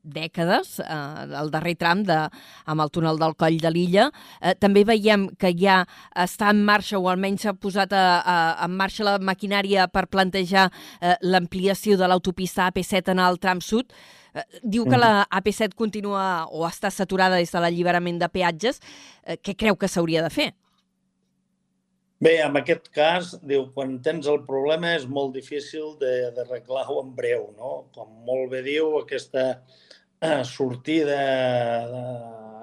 [0.05, 0.97] dècades, eh,
[1.41, 2.17] el darrer tram de,
[2.65, 4.09] amb el túnel del Coll de l'Illa.
[4.41, 5.81] Eh, també veiem que ja
[6.15, 10.69] està en marxa, o almenys s'ha posat a, a, en marxa la maquinària per plantejar
[11.01, 13.91] eh, l'ampliació de l'autopista AP7 en el tram sud.
[14.35, 18.81] Eh, diu que la AP7 continua o està saturada des de l'alliberament de peatges.
[19.23, 20.53] Eh, què creu que s'hauria de fer?
[22.25, 27.43] Bé, en aquest cas, diu, quan tens el problema és molt difícil d'arreglar-ho en breu,
[27.53, 27.73] no?
[27.93, 31.19] Com molt bé diu, aquesta eh, sortida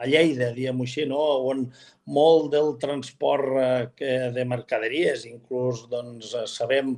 [0.03, 1.21] a Lleida, diguem-ho així, no?
[1.53, 1.63] on
[2.11, 6.97] molt del transport eh, de mercaderies, inclús doncs, sabem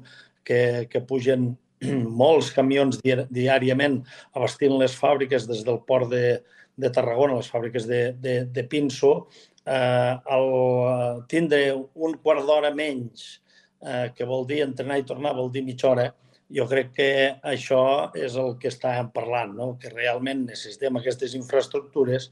[0.49, 1.51] que, que pugen
[2.25, 4.01] molts camions diàriament
[4.33, 6.39] abastint les fàbriques des del port de,
[6.81, 9.19] de Tarragona, les fàbriques de, de, de Pinso,
[9.67, 13.41] eh, el tindre un quart d'hora menys,
[13.85, 16.09] eh, que vol dir entrenar i tornar, vol dir mitja hora,
[16.55, 17.11] jo crec que
[17.55, 19.71] això és el que estàvem parlant, no?
[19.81, 22.29] que realment necessitem aquestes infraestructures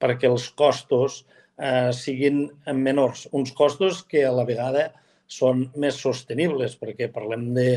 [0.00, 1.22] perquè els costos
[1.56, 2.44] eh, siguin
[2.74, 3.26] menors.
[3.32, 4.90] Uns costos que a la vegada
[5.26, 7.68] són més sostenibles, perquè parlem de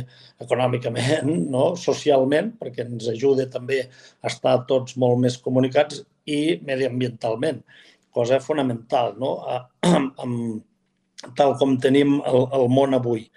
[0.44, 1.72] econòmicament, no?
[1.80, 7.64] socialment, perquè ens ajuda també a estar tots molt més comunicats i mediambientalment,
[8.18, 9.38] cosa fonamental, no?
[11.38, 13.28] tal com tenim el, el món avui.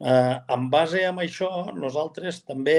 [0.00, 2.78] Eh, en base a això, nosaltres també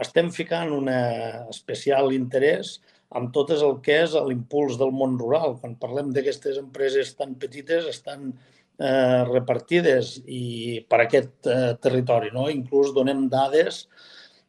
[0.00, 2.78] estem ficant un especial interès
[3.18, 5.56] amb tot el que és l'impuls del món rural.
[5.60, 12.32] Quan parlem d'aquestes empreses tan petites, estan eh, repartides i per aquest eh, territori.
[12.34, 12.48] No?
[12.52, 13.86] Inclús donem dades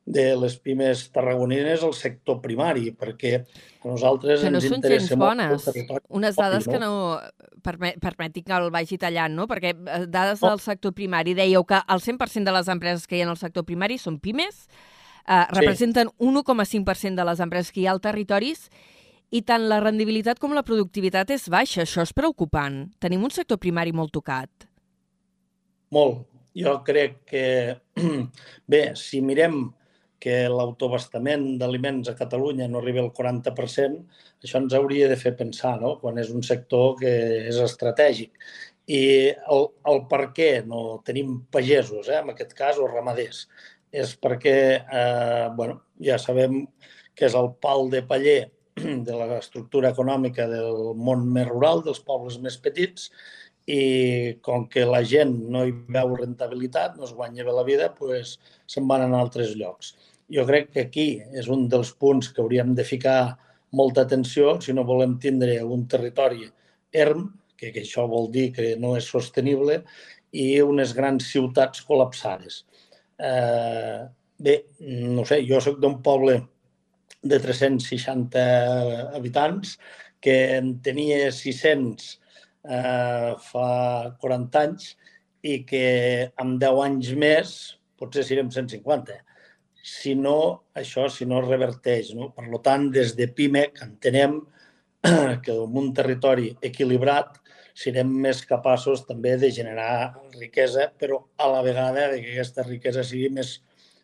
[0.10, 5.36] de les pimes tarragonines al sector primari, perquè a nosaltres que no ens interessa molt
[5.36, 5.54] bones.
[5.54, 6.06] el territori.
[6.18, 6.74] Unes dades no?
[6.74, 6.94] que no...
[7.60, 9.46] Permet, permeti que el vagi tallant, no?
[9.46, 13.22] Perquè eh, dades del sector primari, dèieu que el 100% de les empreses que hi
[13.22, 14.64] ha el sector primari són pimes,
[15.28, 16.30] eh, representen sí.
[16.32, 18.70] 1,5% de les empreses que hi ha al territoris
[19.30, 21.84] i tant la rendibilitat com la productivitat és baixa.
[21.84, 22.88] Això és preocupant.
[22.98, 24.66] Tenim un sector primari molt tocat.
[25.94, 26.26] Molt.
[26.58, 27.44] Jo crec que,
[28.72, 29.68] bé, si mirem
[30.20, 34.04] que l'autobastament d'aliments a Catalunya no arriba al 40%,
[34.44, 37.14] això ens hauria de fer pensar, no?, quan és un sector que
[37.50, 38.36] és estratègic.
[38.90, 39.02] I
[39.56, 43.46] el, el per què no tenim pagesos, eh, en aquest cas, o ramaders,
[43.92, 46.64] és perquè, eh, bueno, ja sabem
[47.16, 48.42] que és el pal de paller
[49.08, 53.10] de l'estructura econòmica del món més rural, dels pobles més petits,
[53.70, 53.82] i
[54.46, 58.38] com que la gent no hi veu rentabilitat, no es guanya bé la vida, doncs
[58.70, 59.94] se'n van a altres llocs.
[60.30, 61.08] Jo crec que aquí
[61.42, 63.38] és un dels punts que hauríem de ficar
[63.78, 66.48] molta atenció si no volem tindre un territori
[66.94, 67.28] erm,
[67.58, 69.84] que, que això vol dir que no és sostenible,
[70.34, 72.64] i unes grans ciutats col·lapsades.
[73.20, 74.06] Eh,
[74.40, 76.40] bé, no sé, jo sóc d'un poble
[77.22, 78.46] de 360
[79.18, 79.78] habitants,
[80.24, 82.19] que en tenia 600
[82.64, 83.70] eh, fa
[84.20, 84.94] 40 anys
[85.46, 85.84] i que
[86.42, 87.56] amb 10 anys més
[88.00, 89.18] potser serem 150.
[89.84, 92.14] Si no, això si no reverteix.
[92.16, 92.32] No?
[92.36, 94.40] Per tant, des de PIMEC entenem
[95.44, 97.40] que en un territori equilibrat
[97.80, 103.30] serem més capaços també de generar riquesa, però a la vegada que aquesta riquesa sigui
[103.32, 103.60] més,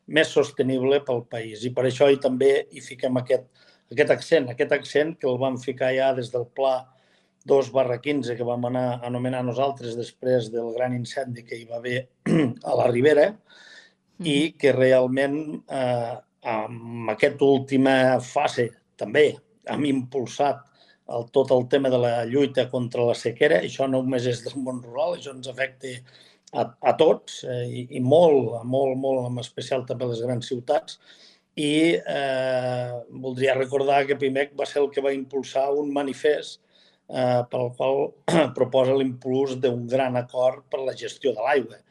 [0.07, 1.65] més sostenible pel país.
[1.67, 3.49] I per això hi també hi fiquem aquest,
[3.91, 6.77] aquest accent, aquest accent que el vam ficar ja des del pla
[7.45, 11.67] 2 barra 15 que vam anar a anomenar nosaltres després del gran incendi que hi
[11.69, 11.99] va haver
[12.69, 14.25] a la Ribera mm.
[14.25, 15.37] i que realment
[15.69, 16.13] eh,
[16.45, 19.27] amb aquesta última fase també
[19.69, 20.63] hem impulsat
[21.07, 23.61] el, tot el tema de la lluita contra la sequera.
[23.61, 25.93] Això no només és del món rural, això ens afecta
[26.53, 30.49] a, a tots eh, i, i molt, molt, molt, en especial també a les grans
[30.49, 30.99] ciutats.
[31.55, 32.93] I eh,
[33.25, 36.64] voldria recordar que PIMEC va ser el que va impulsar un manifest
[37.09, 38.01] eh, pel qual
[38.57, 41.81] proposa l'impuls d'un gran acord per la gestió de l'aigua.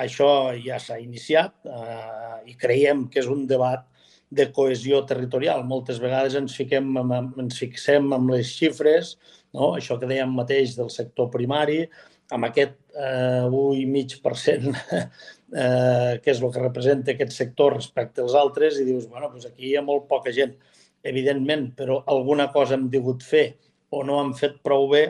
[0.00, 0.30] Això
[0.64, 3.84] ja s'ha iniciat eh, i creiem que és un debat
[4.30, 5.64] de cohesió territorial.
[5.66, 6.94] Moltes vegades ens, fiquem,
[7.42, 9.16] ens fixem amb les xifres,
[9.56, 9.74] no?
[9.74, 11.82] això que dèiem mateix del sector primari,
[12.30, 18.78] amb aquest eh, 1,5% eh, que és el que representa aquest sector respecte als altres,
[18.78, 20.54] i dius, bueno, doncs aquí hi ha molt poca gent,
[21.02, 23.46] evidentment, però alguna cosa hem digut fer
[23.90, 25.04] o no hem fet prou bé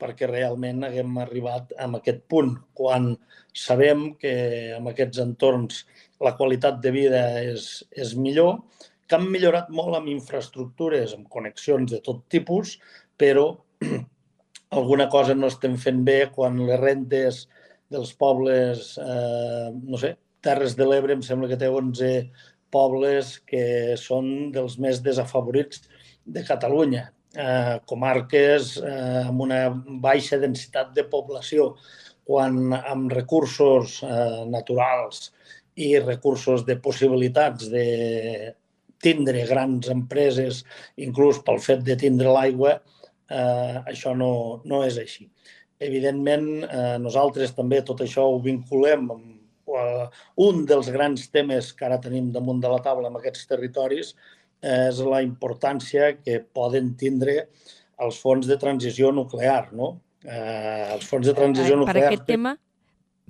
[0.00, 3.12] perquè realment haguem arribat a aquest punt, quan
[3.52, 4.32] sabem que
[4.78, 5.82] en aquests entorns
[6.24, 8.62] la qualitat de vida és, és millor,
[9.06, 12.78] que han millorat molt amb infraestructures, amb connexions de tot tipus,
[13.20, 13.50] però
[14.78, 17.44] alguna cosa no estem fent bé quan les rentes
[17.90, 22.12] dels pobles, eh, no sé, Terres de l'Ebre em sembla que té 11
[22.72, 25.82] pobles que són dels més desafavorits
[26.24, 29.64] de Catalunya eh, comarques eh, amb una
[30.02, 31.74] baixa densitat de població,
[32.24, 35.30] quan amb recursos eh, naturals
[35.80, 38.54] i recursos de possibilitats de
[39.00, 40.64] tindre grans empreses,
[41.00, 42.76] inclús pel fet de tindre l'aigua,
[43.30, 45.28] eh, això no, no és així.
[45.80, 50.06] Evidentment, eh, nosaltres també tot això ho vinculem amb eh,
[50.44, 54.12] un dels grans temes que ara tenim damunt de la taula en aquests territoris,
[54.60, 57.46] és la importància que poden tindre
[58.00, 59.94] els fons de transició nuclear, no?
[60.24, 62.08] Eh, els fons de transició nuclear...
[62.08, 62.54] Per aquest tema,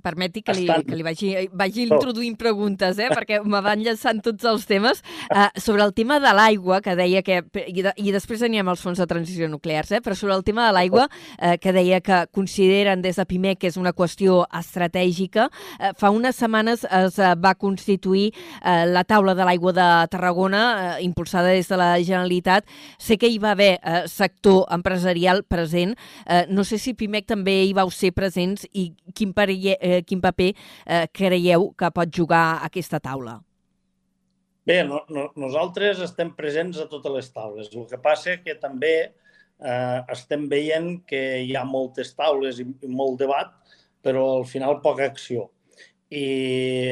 [0.01, 0.83] Permeti que li, estan...
[0.87, 3.09] que li vagi, vagi introduint preguntes, eh?
[3.13, 5.01] perquè me van llançant tots els temes.
[5.29, 7.41] Uh, sobre el tema de l'aigua, que deia que...
[7.67, 10.01] I, de, I després anirem als fons de transició nuclears, eh?
[10.03, 13.71] però sobre el tema de l'aigua, uh, que deia que consideren des de PIMEC que
[13.71, 15.49] és una qüestió estratègica.
[15.77, 20.63] Uh, fa unes setmanes es uh, va constituir uh, la taula de l'aigua de Tarragona,
[20.71, 22.67] uh, impulsada des de la Generalitat.
[22.99, 25.95] Sé que hi va haver uh, sector empresarial present.
[26.25, 30.21] Uh, no sé si PIMEC també hi vau ser presents i quin, perill, eh, quin
[30.23, 33.39] paper eh, creieu que pot jugar aquesta taula?
[34.65, 37.71] Bé, no, no, nosaltres estem presents a totes les taules.
[37.73, 38.93] El que passa que també
[39.61, 43.55] eh, estem veient que hi ha moltes taules i, i molt debat,
[44.05, 45.49] però al final poca acció.
[46.11, 46.27] I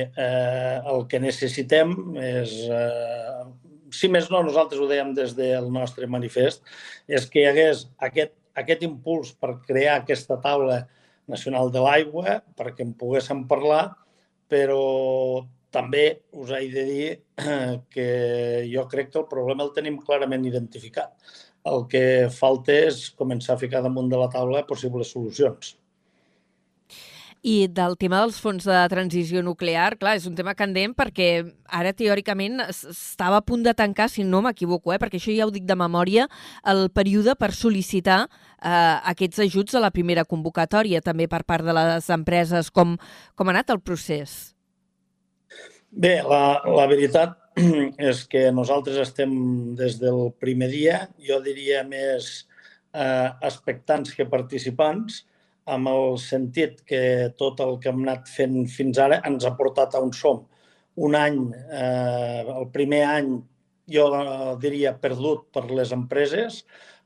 [0.02, 3.46] eh, el que necessitem és, eh,
[3.94, 6.64] si més no, nosaltres ho dèiem des del nostre manifest,
[7.08, 10.84] és que hi hagués aquest, aquest impuls per crear aquesta taula
[11.30, 13.84] Nacional de l'Aigua perquè en poguéssim parlar,
[14.50, 14.82] però
[15.72, 16.06] també
[16.42, 17.10] us he de dir
[17.94, 18.08] que
[18.72, 21.14] jo crec que el problema el tenim clarament identificat.
[21.70, 25.76] El que falta és començar a ficar damunt de la taula possibles solucions.
[27.40, 31.30] I del tema dels fons de transició nuclear, clar, és un tema candent perquè
[31.72, 35.54] ara teòricament estava a punt de tancar, si no m'equivoco, eh, perquè això ja ho
[35.56, 36.28] dic de memòria,
[36.68, 41.76] el període per sol·licitar eh, aquests ajuts a la primera convocatòria, també per part de
[41.78, 42.72] les empreses.
[42.76, 42.98] Com,
[43.40, 44.54] com ha anat el procés?
[45.90, 47.40] Bé, la, la veritat
[48.12, 49.32] és que nosaltres estem
[49.80, 52.50] des del primer dia, jo diria més
[52.92, 55.24] eh, expectants que participants,
[55.76, 57.02] amb el sentit que
[57.40, 60.44] tot el que hem anat fent fins ara ens ha portat a on som.
[61.08, 61.40] Un any,
[61.72, 63.32] eh, el primer any,
[63.90, 64.06] jo
[64.62, 66.64] diria perdut per les empreses,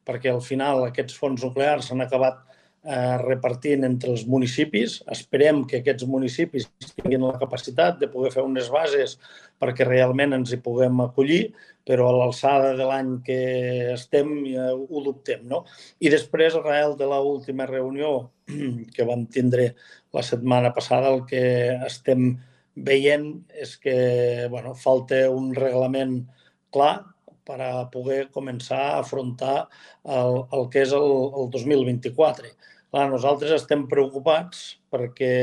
[0.07, 2.41] perquè al final aquests fons nuclears s'han acabat
[2.83, 4.99] eh, repartint entre els municipis.
[5.11, 9.17] Esperem que aquests municipis tinguin la capacitat de poder fer unes bases
[9.63, 11.53] perquè realment ens hi puguem acollir,
[11.87, 13.39] però a l'alçada de l'any que
[13.93, 15.45] estem ja ho dubtem.
[15.47, 15.63] No?
[16.03, 18.13] I després, arrel de l'última reunió
[18.95, 19.73] que vam tindre
[20.13, 21.43] la setmana passada, el que
[21.87, 22.33] estem
[22.75, 26.23] veient és que bueno, falta un reglament
[26.73, 27.03] clar
[27.45, 29.67] per a poder començar a afrontar
[30.03, 31.09] el, el que és el,
[31.41, 32.51] el 2024.
[32.93, 35.35] Clar, nosaltres estem preocupats perquè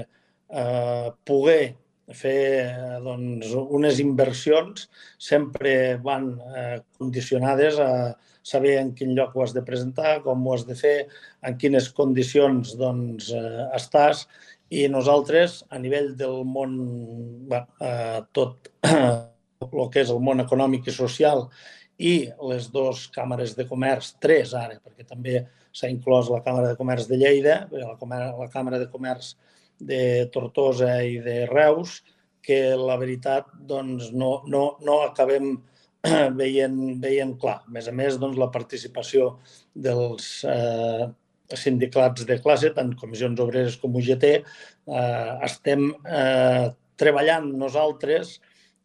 [0.00, 1.74] eh, poder
[2.16, 2.38] fer
[3.04, 4.86] doncs, unes inversions
[5.20, 7.90] sempre van eh, condicionades a
[8.40, 10.94] saber en quin lloc ho has de presentar, com ho has de fer,
[11.44, 14.24] en quines condicions doncs, eh, estàs.
[14.72, 16.78] I nosaltres, a nivell del món,
[17.52, 21.50] bé, eh, tot el que és el món econòmic i social
[22.00, 22.14] i
[22.48, 27.08] les dues càmeres de comerç, tres ara, perquè també s'ha inclòs la Càmera de Comerç
[27.10, 29.34] de Lleida, la, Càmera, la Càmera de Comerç
[29.82, 30.00] de
[30.34, 31.98] Tortosa i de Reus,
[32.44, 35.56] que la veritat doncs, no, no, no acabem
[36.40, 37.60] veient, veient clar.
[37.64, 39.34] A més a més, doncs, la participació
[39.74, 41.06] dels eh,
[41.58, 46.66] sindicats de classe, tant comissions obreres com UGT, eh, estem eh,
[47.00, 48.36] treballant nosaltres,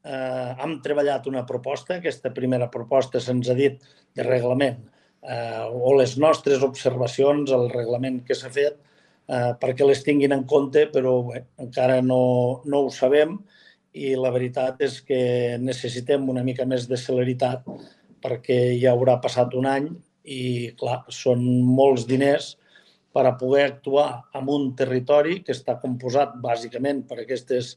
[0.03, 3.83] eh, hem treballat una proposta, aquesta primera proposta se'ns ha dit
[4.15, 4.79] de reglament,
[5.23, 8.77] eh, o les nostres observacions al reglament que s'ha fet,
[9.27, 13.37] eh, perquè les tinguin en compte, però bé, encara no, no ho sabem
[13.93, 17.65] i la veritat és que necessitem una mica més de celeritat
[18.21, 19.89] perquè ja haurà passat un any
[20.23, 22.53] i, clar, són molts diners
[23.15, 27.73] per a poder actuar en un territori que està composat bàsicament per aquestes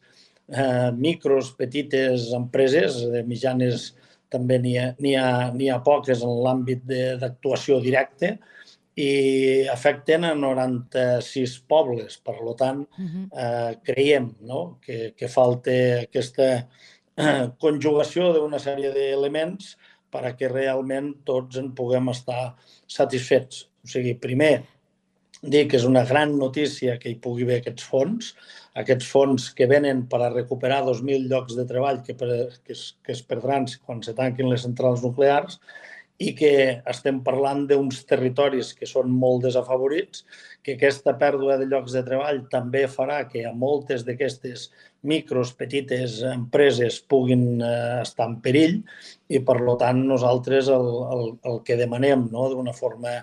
[0.52, 3.92] eh, micros, petites empreses, de mitjanes
[4.32, 4.88] també n'hi ha,
[5.20, 6.82] ha, ha poques en l'àmbit
[7.20, 8.32] d'actuació directa,
[8.96, 12.18] i afecten a 96 pobles.
[12.18, 13.26] Per tant, uh -huh.
[13.32, 14.78] eh, creiem no?
[14.80, 15.70] que, que falta
[16.02, 16.68] aquesta
[17.16, 19.76] eh, conjugació d'una sèrie d'elements
[20.10, 22.54] per a que realment tots en puguem estar
[22.86, 23.68] satisfets.
[23.84, 24.62] O sigui, primer,
[25.42, 28.34] dir que és una gran notícia que hi pugui haver aquests fons,
[28.78, 32.28] aquests fons que venen per a recuperar 2.000 llocs de treball que, per,
[32.64, 35.58] que, es, que es perdran quan se tanquin les centrals nuclears
[36.22, 36.52] i que
[36.88, 40.22] estem parlant d'uns territoris que són molt desafavorits,
[40.62, 44.68] que aquesta pèrdua de llocs de treball també farà que a moltes d'aquestes
[45.08, 48.76] micros, petites empreses puguin eh, estar en perill
[49.28, 53.16] i, per tant, nosaltres el, el, el que demanem no, d'una forma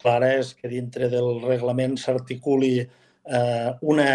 [0.00, 4.08] clara és que dintre del reglament s'articuli eh, una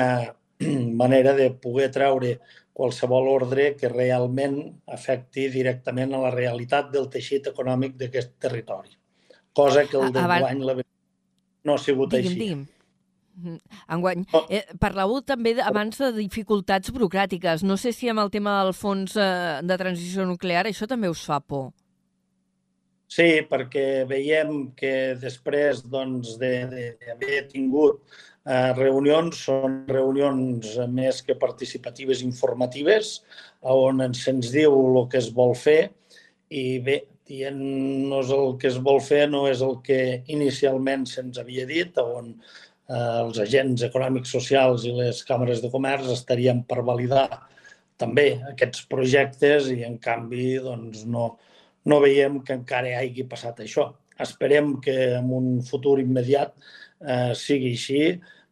[1.01, 2.37] manera de poder treure
[2.75, 4.59] qualsevol ordre que realment
[4.91, 8.91] afecti directament a la realitat del teixit econòmic d'aquest territori.
[9.55, 10.75] Cosa que el d'enguany la...
[11.63, 12.39] no ha sigut digui'm, així.
[12.41, 12.65] Digui'm.
[13.35, 13.79] Mm-hmm.
[13.95, 17.63] Enguany, eh, parlàveu també abans de dificultats burocràtiques.
[17.67, 21.23] No sé si amb el tema del fons eh, de transició nuclear això també us
[21.27, 21.73] fa por.
[23.11, 28.01] Sí, perquè veiem que després doncs, d'haver de, tingut
[28.45, 33.19] eh, reunions, són reunions més que participatives informatives,
[33.61, 35.79] on se'ns diu el que es vol fer
[36.53, 41.65] i bé, dient-nos el que es vol fer no és el que inicialment se'ns havia
[41.65, 47.27] dit, on eh, els agents econòmics socials i les càmeres de comerç estarien per validar
[47.97, 51.31] també aquests projectes i en canvi doncs, no,
[51.89, 53.89] no veiem que encara hagi passat això.
[54.21, 56.53] Esperem que en un futur immediat
[57.01, 58.01] eh, sigui així,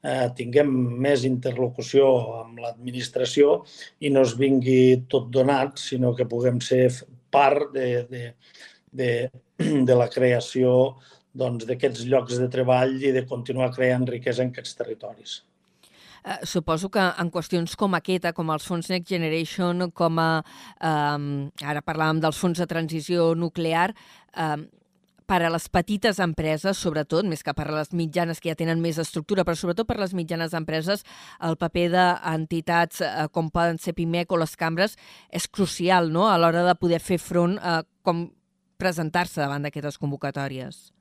[0.03, 0.73] eh, tinguem
[1.05, 2.09] més interlocució
[2.41, 3.61] amb l'administració
[4.03, 6.89] i no es vingui tot donat, sinó que puguem ser
[7.33, 8.25] part de, de,
[8.91, 9.09] de,
[9.89, 10.75] de la creació
[11.33, 15.41] doncs, d'aquests doncs, llocs de treball i de continuar creant riquesa en aquests territoris.
[16.23, 20.29] Eh, suposo que en qüestions com aquesta, com els fons Next Generation, com a,
[20.79, 23.89] eh, ara parlàvem dels fons de transició nuclear,
[24.37, 24.55] eh,
[25.33, 28.83] per a les petites empreses, sobretot, més que per a les mitjanes que ja tenen
[28.83, 31.01] més estructura, però sobretot per a les mitjanes empreses,
[31.41, 34.93] el paper d'entitats eh, com poden ser PIMEC o les cambres
[35.33, 36.27] és crucial no?
[36.29, 38.27] a l'hora de poder fer front a com
[38.77, 40.91] presentar-se davant d'aquestes convocatòries.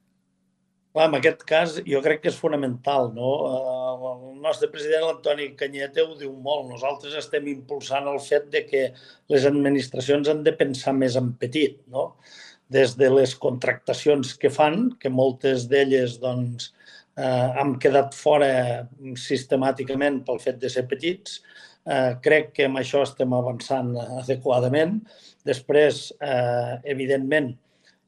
[0.92, 3.10] Clar, en aquest cas jo crec que és fonamental.
[3.16, 3.32] No?
[3.48, 6.70] Eh, el nostre president, l'Antoni Canyete, ho diu molt.
[6.70, 8.82] Nosaltres estem impulsant el fet de que
[9.32, 11.80] les administracions han de pensar més en petit.
[11.92, 12.14] No?
[12.72, 16.70] Des de les contractacions que fan, que moltes d'elles doncs,
[17.16, 18.52] eh, han quedat fora
[19.18, 21.42] sistemàticament pel fet de ser petits,
[21.86, 25.00] eh, crec que amb això estem avançant adequadament.
[25.44, 27.52] Després, eh, evidentment,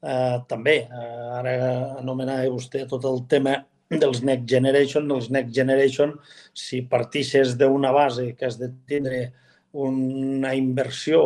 [0.05, 1.53] Eh, també, eh, ara
[1.97, 3.55] anomenava vostè tot el tema
[3.89, 5.09] dels Next Generation.
[5.11, 6.13] Els Next Generation,
[6.53, 9.31] si partixes d'una base que has de tindre
[9.73, 11.23] una inversió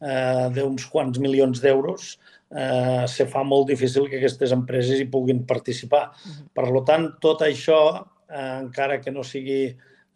[0.00, 2.16] eh, d'uns quants milions d'euros,
[2.50, 6.10] eh, se fa molt difícil que aquestes empreses hi puguin participar.
[6.54, 7.80] Per tant, tot això,
[8.28, 9.62] eh, encara que no sigui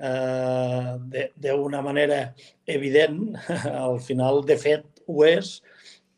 [0.00, 2.34] eh, d'una manera
[2.66, 3.36] evident,
[3.86, 5.60] al final, de fet, ho és.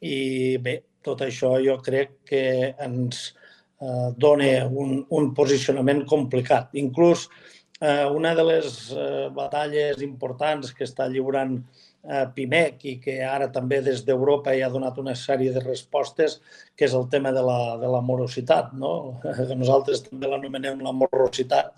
[0.03, 2.45] I bé, tot això jo crec que
[2.83, 3.33] ens
[3.81, 6.75] eh, dona un, un posicionament complicat.
[6.79, 7.29] Inclús
[7.81, 11.92] eh, una de les eh, batalles importants que està lliurant eh,
[12.35, 16.41] PIMEC i que ara també des d'Europa hi ha donat una sèrie de respostes,
[16.75, 18.73] que és el tema de la, de la morositat.
[18.75, 19.21] No?
[19.63, 21.77] Nosaltres també l'anomenem la morositat,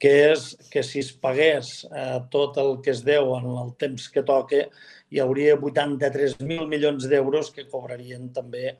[0.00, 4.08] que és que si es pagués eh, tot el que es deu en el temps
[4.12, 4.66] que toque,
[5.14, 8.74] hi hauria 83.000 milions d'euros que cobrarien també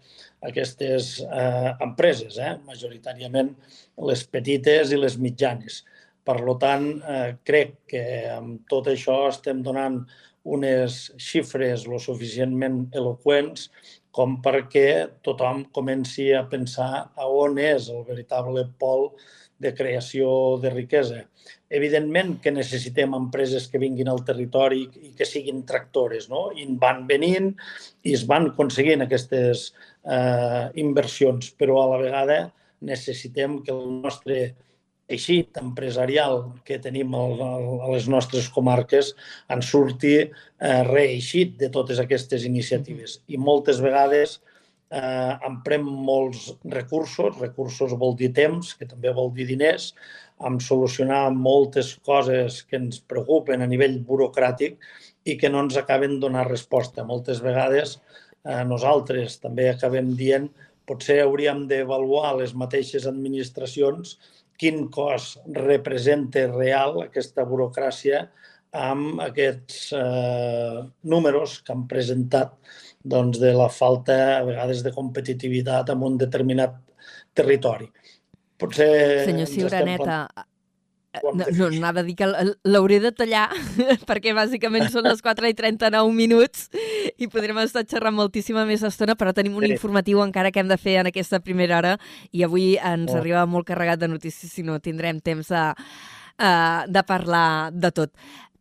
[0.44, 2.56] aquestes eh, empreses, eh?
[2.66, 3.54] majoritàriament
[4.10, 5.84] les petites i les mitjanes.
[6.24, 8.04] Per tant, eh, crec que
[8.34, 10.02] amb tot això estem donant
[10.44, 13.70] unes xifres lo suficientment eloqüents
[14.14, 14.88] com perquè
[15.26, 19.08] tothom comenci a pensar a on és el veritable pol
[19.58, 20.28] de creació
[20.62, 21.22] de riquesa.
[21.70, 26.46] Evidentment que necessitem empreses que vinguin al territori i que siguin tractores, no?
[26.52, 27.52] I van venint
[28.04, 29.70] i es van aconseguint aquestes
[30.04, 32.38] eh, inversions, però a la vegada
[32.84, 34.38] necessitem que el nostre
[35.10, 37.24] teixit empresarial que tenim a
[37.92, 39.12] les nostres comarques
[39.52, 43.20] en surti eh, reeixit de totes aquestes iniciatives.
[43.28, 44.38] I moltes vegades
[44.90, 49.92] eh, emprem molts recursos, recursos vol dir temps, que també vol dir diners,
[50.44, 54.78] amb solucionar moltes coses que ens preocupen a nivell burocràtic
[55.24, 57.04] i que no ens acaben donant resposta.
[57.04, 60.48] Moltes vegades eh, nosaltres també acabem dient
[60.88, 64.18] potser hauríem d'avaluar les mateixes administracions
[64.60, 68.24] quin cost representa real aquesta burocràcia
[68.74, 70.80] amb aquests eh,
[71.10, 72.56] números que han presentat
[73.04, 76.80] doncs, de la falta, a vegades, de competitivitat en un determinat
[77.36, 77.86] territori.
[78.58, 80.18] Potser Senyor Ciuraneta,
[81.22, 82.28] no, no, anava a dir que
[82.66, 83.46] l'hauré de tallar
[84.08, 86.68] perquè bàsicament són les 4 i 39 minuts
[87.18, 89.74] i podrem estar xerrant moltíssima més estona, però tenim un sí.
[89.76, 91.94] informatiu encara que hem de fer en aquesta primera hora
[92.32, 93.20] i avui ens oh.
[93.20, 98.14] arriba molt carregat de notícies, si no tindrem temps de, uh, de parlar de tot.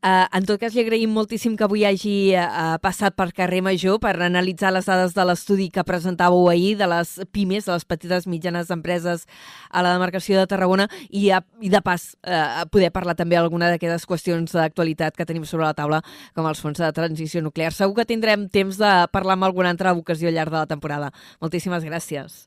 [0.03, 4.01] Uh, en tot cas, li agraïm moltíssim que avui hagi uh, passat per carrer Major
[4.03, 8.27] per analitzar les dades de l'estudi que presentàveu ahir de les pimes, de les petites
[8.27, 9.23] mitjanes empreses
[9.71, 13.71] a la demarcació de Tarragona i, uh, i de pas uh, poder parlar també alguna
[13.71, 16.03] d'aquestes qüestions d'actualitat que tenim sobre la taula,
[16.35, 17.71] com els fons de transició nuclear.
[17.71, 21.13] Segur que tindrem temps de parlar amb alguna altra ocasió al llarg de la temporada.
[21.39, 22.43] Moltíssimes gràcies.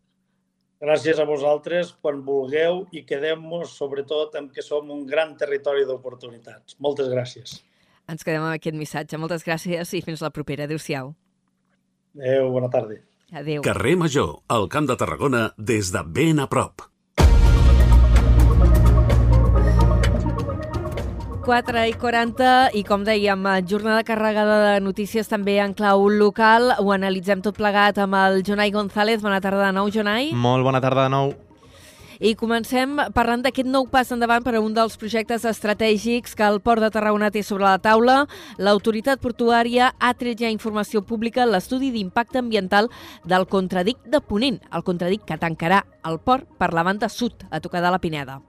[0.83, 6.77] Gràcies a vosaltres quan vulgueu i quedem-nos sobretot amb que som un gran territori d'oportunitats.
[6.85, 7.61] Moltes gràcies.
[8.07, 9.19] Ens quedem amb aquest missatge.
[9.19, 10.69] Moltes gràcies i fins la propera.
[10.69, 11.15] Adéu-siau.
[12.17, 13.01] Adéu, bona tarda.
[13.33, 13.65] Adéu.
[13.65, 16.85] Carrer Major, al Camp de Tarragona, des de ben a prop.
[21.47, 26.73] 4 i 40 i com dèiem, jornada carregada de notícies també en clau local.
[26.83, 29.21] Ho analitzem tot plegat amb el Jonai González.
[29.23, 30.33] Bona tarda de nou, Jonai.
[30.35, 31.31] Molt bona tarda de nou.
[32.19, 36.59] I comencem parlant d'aquest nou pas endavant per a un dels projectes estratègics que el
[36.59, 38.25] Port de Tarragona té sobre la taula.
[38.59, 42.91] L'autoritat portuària ha tret ja informació pública l'estudi d'impacte ambiental
[43.23, 47.63] del contradic de Ponent, el contradic que tancarà el port per la banda sud, a
[47.63, 48.41] tocar de la Pineda.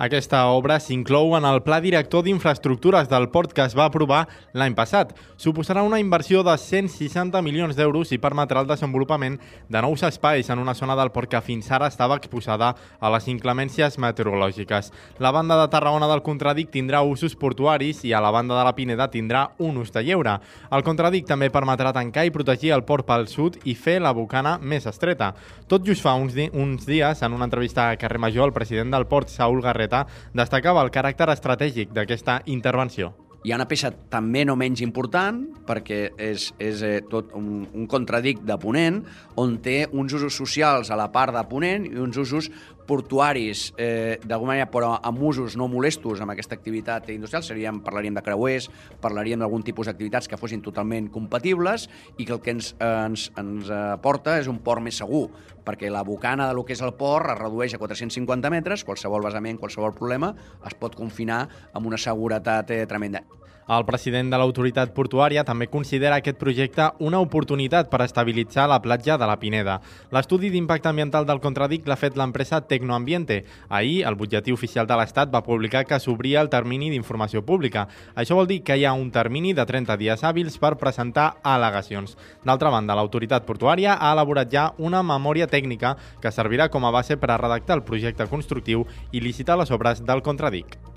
[0.00, 4.22] Aquesta obra s'inclou en el Pla Director d'Infraestructures del port que es va aprovar
[4.56, 5.10] l'any passat.
[5.36, 9.36] Suposarà una inversió de 160 milions d'euros i permetrà el desenvolupament
[9.68, 13.28] de nous espais en una zona del port que fins ara estava exposada a les
[13.28, 14.88] inclemències meteorològiques.
[15.20, 18.74] La banda de Tarragona del Contradic tindrà usos portuaris i a la banda de la
[18.74, 20.38] Pineda tindrà un ús de lleure.
[20.72, 24.56] El Contradic també permetrà tancar i protegir el port pel sud i fer la bocana
[24.56, 25.34] més estreta.
[25.68, 28.90] Tot just fa uns, di uns dies, en una entrevista a Carrer Major, el president
[28.90, 33.12] del port, Saúl Garret, Moreta destacava el caràcter estratègic d'aquesta intervenció.
[33.42, 37.88] Hi ha una peça també no menys important, perquè és, és eh, tot un, un
[37.90, 39.00] contradic de Ponent,
[39.34, 42.52] on té uns usos socials a la part de Ponent i uns usos
[42.92, 48.18] portuaris, eh, d'alguna manera, però amb usos no molestos amb aquesta activitat industrial, seríem, parlaríem
[48.18, 48.68] de creuers,
[49.00, 51.88] parlaríem d'algun tipus d'activitats que fossin totalment compatibles
[52.18, 55.30] i que el que ens, eh, ens, ens aporta és un port més segur,
[55.64, 59.24] perquè la bocana de lo que és el port es redueix a 450 metres, qualsevol
[59.24, 60.34] basament, qualsevol problema,
[60.66, 63.24] es pot confinar amb una seguretat eh, tremenda.
[63.72, 69.16] El president de l'autoritat portuària també considera aquest projecte una oportunitat per estabilitzar la platja
[69.16, 69.78] de la Pineda.
[70.12, 73.38] L'estudi d'impacte ambiental del contradic l'ha fet l'empresa Tecnoambiente.
[73.70, 77.86] Ahir, el butlletí oficial de l'Estat va publicar que s'obria el termini d'informació pública.
[78.14, 82.18] Això vol dir que hi ha un termini de 30 dies hàbils per presentar al·legacions.
[82.44, 87.16] D'altra banda, l'autoritat portuària ha elaborat ja una memòria tècnica que servirà com a base
[87.16, 90.91] per a redactar el projecte constructiu i licitar les obres del contradic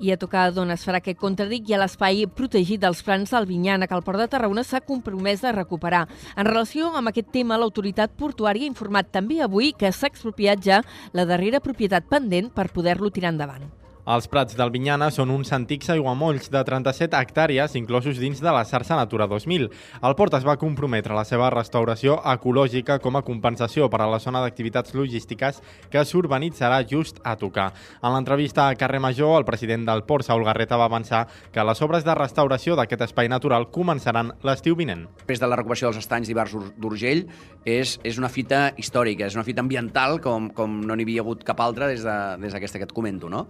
[0.00, 3.46] i a tocar d'on es farà aquest contradic i a l'espai protegit dels plans del
[3.46, 6.06] Vinyana, que el Port de Tarragona s'ha compromès a recuperar.
[6.36, 10.82] En relació amb aquest tema, l'autoritat portuària ha informat també avui que s'ha expropiat ja
[11.12, 13.77] la darrera propietat pendent per poder-lo tirar endavant.
[14.08, 18.62] Els Prats del Vinyana són uns antics aiguamolls de 37 hectàrees inclosos dins de la
[18.64, 19.66] xarxa Natura 2000.
[20.08, 24.06] El port es va comprometre a la seva restauració ecològica com a compensació per a
[24.08, 25.58] la zona d'activitats logístiques
[25.92, 27.66] que s'urbanitzarà just a tocar.
[28.00, 31.84] En l'entrevista a Carrer Major, el president del port, Saul Garreta, va avançar que les
[31.84, 35.04] obres de restauració d'aquest espai natural començaran l'estiu vinent.
[35.20, 37.26] Després de la recuperació dels estanys d'Ibars d'Urgell,
[37.68, 41.44] és, és una fita històrica, és una fita ambiental com, com no n'hi havia hagut
[41.44, 43.28] cap altra des d'aquesta de, des que et comento.
[43.28, 43.44] No?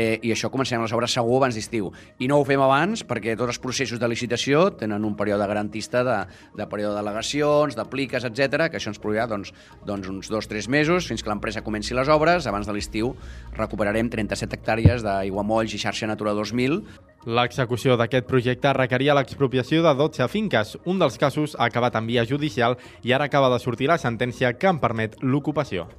[0.00, 1.90] Eh, i això començarem les obres segur abans d'estiu.
[2.22, 6.02] I no ho fem abans perquè tots els processos de licitació tenen un període garantista
[6.06, 6.18] de,
[6.56, 9.52] de període d'al·legacions, d'apliques, etc que això ens produirà doncs,
[9.86, 12.48] doncs uns dos o tres mesos fins que l'empresa comenci les obres.
[12.48, 13.14] Abans de l'estiu
[13.58, 16.80] recuperarem 37 hectàrees d'aiguamolls i xarxa Natura 2000
[17.28, 20.78] L'execució d'aquest projecte requeria l'expropiació de 12 finques.
[20.88, 24.54] Un dels casos ha acabat en via judicial i ara acaba de sortir la sentència
[24.56, 25.90] que en permet l'ocupació.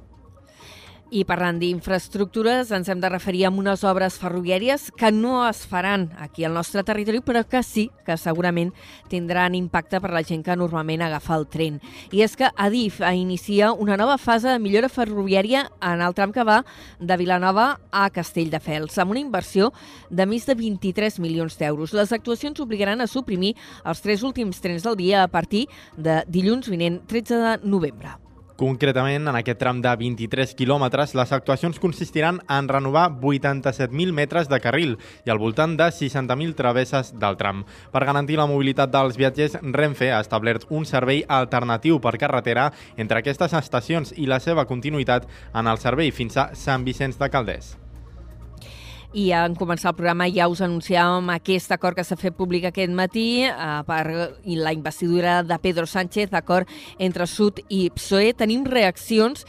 [1.12, 6.06] I parlant d'infraestructures, ens hem de referir a unes obres ferroviàries que no es faran
[6.16, 8.70] aquí al nostre territori, però que sí que segurament
[9.12, 11.76] tindran impacte per la gent que normalment agafa el tren.
[12.16, 16.48] I és que Adif inicia una nova fase de millora ferroviària en el tram que
[16.48, 16.62] va
[16.96, 19.68] de Vilanova a Castelldefels, amb una inversió
[20.08, 21.92] de més de 23 milions d'euros.
[21.92, 23.52] Les actuacions obligaran a suprimir
[23.84, 28.16] els tres últims trens del dia a partir de dilluns vinent 13 de novembre.
[28.62, 34.60] Concretament, en aquest tram de 23 quilòmetres, les actuacions consistiran en renovar 87.000 metres de
[34.62, 34.94] carril
[35.26, 37.64] i al voltant de 60.000 travesses del tram.
[37.90, 43.18] Per garantir la mobilitat dels viatgers, Renfe ha establert un servei alternatiu per carretera entre
[43.18, 47.81] aquestes estacions i la seva continuïtat en el servei fins a Sant Vicenç de Calders.
[49.12, 52.94] I en començar el programa ja us anunciàvem aquest acord que s'ha fet públic aquest
[52.96, 53.50] matí eh,
[53.84, 54.06] per
[54.48, 58.30] la investidura de Pedro Sánchez, d'acord entre Sud i PSOE.
[58.32, 59.44] Tenim reaccions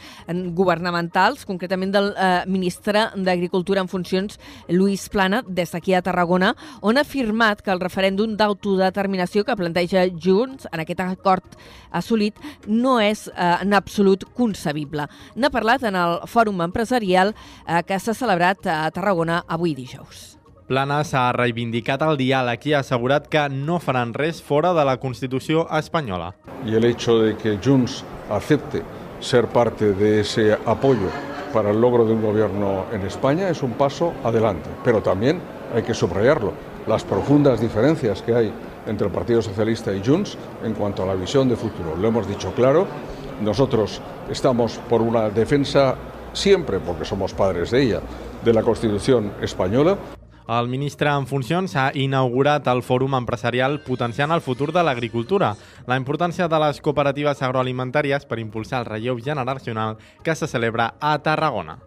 [0.52, 4.36] governamentals, concretament del eh, ministre d'Agricultura en funcions,
[4.68, 6.52] Luis Plana, des d'aquí a Tarragona,
[6.82, 11.56] on ha afirmat que el referèndum d'autodeterminació que planteja Junts en aquest acord
[11.94, 12.36] assolit
[12.66, 15.08] no és eh, en absolut concebible.
[15.40, 20.34] N'ha parlat en el fòrum empresarial eh, que s'ha celebrat a Tarragona avui dijous.
[20.64, 24.96] Planas ha reivindicat el diàleg i ha assegurat que no faran res fora de la
[24.96, 26.34] Constitució espanyola.
[26.64, 28.82] Y el hecho de que Junts acepte
[29.20, 31.10] ser parte de ese apoyo
[31.52, 34.70] para el logro de un gobierno en España es un paso adelante.
[34.82, 35.40] Pero también
[35.74, 36.52] hay que subrayarlo,
[36.86, 38.52] las profundas diferencias que hay
[38.86, 41.94] entre el Partido Socialista y Junts en cuanto a la visión de futuro.
[41.96, 42.86] Lo hemos dicho claro,
[43.42, 44.00] nosotros
[44.30, 45.94] estamos por una defensa
[46.34, 48.00] siempre, porque somos padres de ella,
[48.44, 49.96] de la Constitución española.
[50.46, 55.54] El ministre en funcions ha inaugurat el fòrum empresarial potenciant el futur de l'agricultura,
[55.88, 61.16] la importància de les cooperatives agroalimentàries per impulsar el relleu generacional que se celebra a
[61.24, 61.78] Tarragona.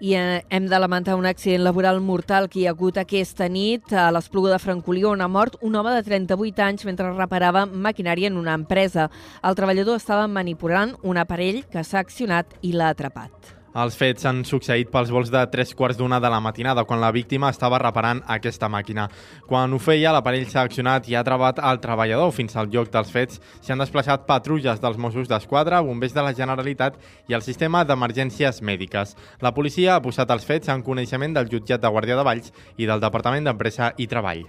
[0.00, 3.92] I eh, hem de lamentar un accident laboral mortal que hi ha hagut aquesta nit
[3.94, 8.28] a l'Espluga de Francolí, on ha mort un home de 38 anys mentre reparava maquinària
[8.32, 9.10] en una empresa.
[9.42, 13.63] El treballador estava manipulant un aparell que s'ha accionat i l'ha atrapat.
[13.74, 17.10] Els fets han succeït pels vols de tres quarts d'una de la matinada, quan la
[17.10, 19.08] víctima estava reparant aquesta màquina.
[19.48, 22.30] Quan ho feia, l'aparell s'ha accionat i ha trebat el treballador.
[22.36, 26.34] Fins al lloc dels fets s'hi han desplaçat patrulles dels Mossos d'Esquadra, bombers de la
[26.38, 29.16] Generalitat i el sistema d'emergències mèdiques.
[29.42, 32.86] La policia ha posat els fets en coneixement del jutjat de Guàrdia de Valls i
[32.86, 34.46] del Departament d'Empresa i Treball.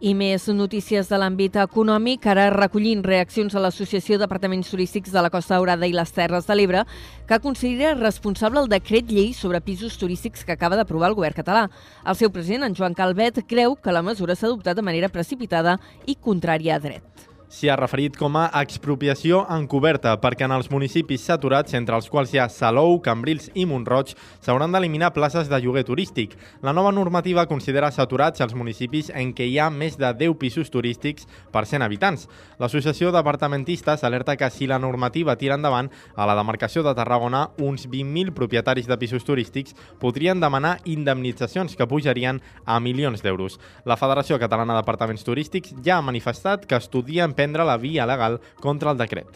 [0.00, 5.30] I més notícies de l'àmbit econòmic, ara recollint reaccions a l'Associació d'Apartaments Turístics de la
[5.30, 6.84] Costa Daurada i les Terres de l'Ebre,
[7.28, 11.68] que considera responsable el decret llei sobre pisos turístics que acaba d'aprovar el govern català.
[12.06, 15.78] El seu president, en Joan Calvet, creu que la mesura s'ha adoptat de manera precipitada
[16.06, 21.22] i contrària a dret s'hi ha referit com a expropiació encoberta perquè en els municipis
[21.28, 24.10] saturats, entre els quals hi ha Salou, Cambrils i Montroig,
[24.42, 26.34] s'hauran d'eliminar places de lloguer turístic.
[26.66, 30.72] La nova normativa considera saturats els municipis en què hi ha més de 10 pisos
[30.74, 32.26] turístics per 100 habitants.
[32.58, 37.86] L'Associació d'Apartamentistes alerta que si la normativa tira endavant, a la demarcació de Tarragona, uns
[37.86, 43.60] 20.000 propietaris de pisos turístics podrien demanar indemnitzacions que pujarien a milions d'euros.
[43.86, 48.90] La Federació Catalana d'Apartaments Turístics ja ha manifestat que estudien emprendre la via legal contra
[48.90, 49.26] el decret.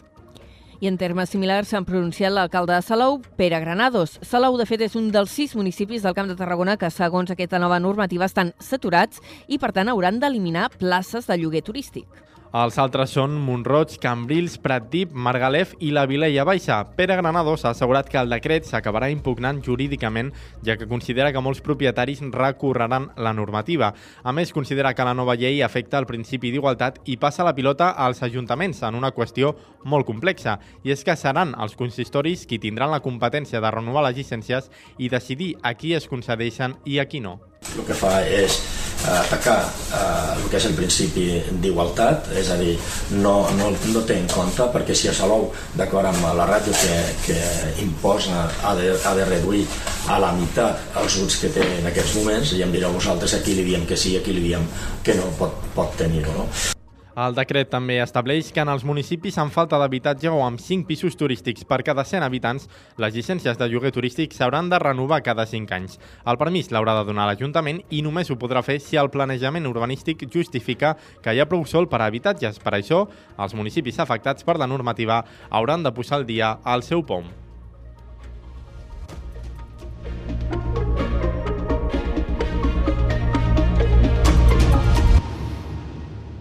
[0.79, 4.17] I en termes similars s'han pronunciat l'alcalde de Salou, Pere Granados.
[4.23, 7.59] Salou, de fet, és un dels sis municipis del Camp de Tarragona que, segons aquesta
[7.59, 12.07] nova normativa, estan saturats i, per tant, hauran d'eliminar places de lloguer turístic.
[12.49, 16.79] Els altres són Montroig, Cambrils, Pratdip, Margalef i la Vilella Baixa.
[16.97, 20.31] Pere Granados ha assegurat que el decret s'acabarà impugnant jurídicament,
[20.65, 23.91] ja que considera que molts propietaris recorreran la normativa.
[24.23, 27.91] A més, considera que la nova llei afecta el principi d'igualtat i passa la pilota
[27.93, 29.53] als ajuntaments en una qüestió
[29.85, 34.17] molt complexa, i és que seran els consistoris qui tindran la competència de renovar les
[34.17, 37.37] llicències i decidir a qui es concedeixen i a qui no.
[37.77, 39.59] El que fa és atacar
[39.93, 41.27] eh, el que és el principi
[41.63, 42.75] d'igualtat, és a dir,
[43.23, 46.97] no, no, no té en compte perquè si a Salou, d'acord amb la ràdio que,
[47.27, 47.39] que
[47.85, 49.63] imposa, ha de, ha de reduir
[50.09, 53.43] a la meitat els uts que té en aquests moments, i em direu vosaltres a
[53.45, 54.67] qui li diem que sí, a qui li diem
[55.03, 56.35] que no pot, pot tenir-ho.
[56.35, 56.78] No?
[57.17, 61.17] El decret també estableix que en els municipis amb falta d'habitatge o amb 5 pisos
[61.17, 62.69] turístics per cada 100 habitants,
[63.01, 65.97] les llicències de lloguer turístic s'hauran de renovar cada 5 anys.
[66.25, 70.27] El permís l'haurà de donar l'Ajuntament i només ho podrà fer si el planejament urbanístic
[70.29, 72.61] justifica que hi ha prou sol per a habitatges.
[72.61, 73.07] Per això,
[73.37, 77.48] els municipis afectats per la normativa hauran de posar al dia el seu POM.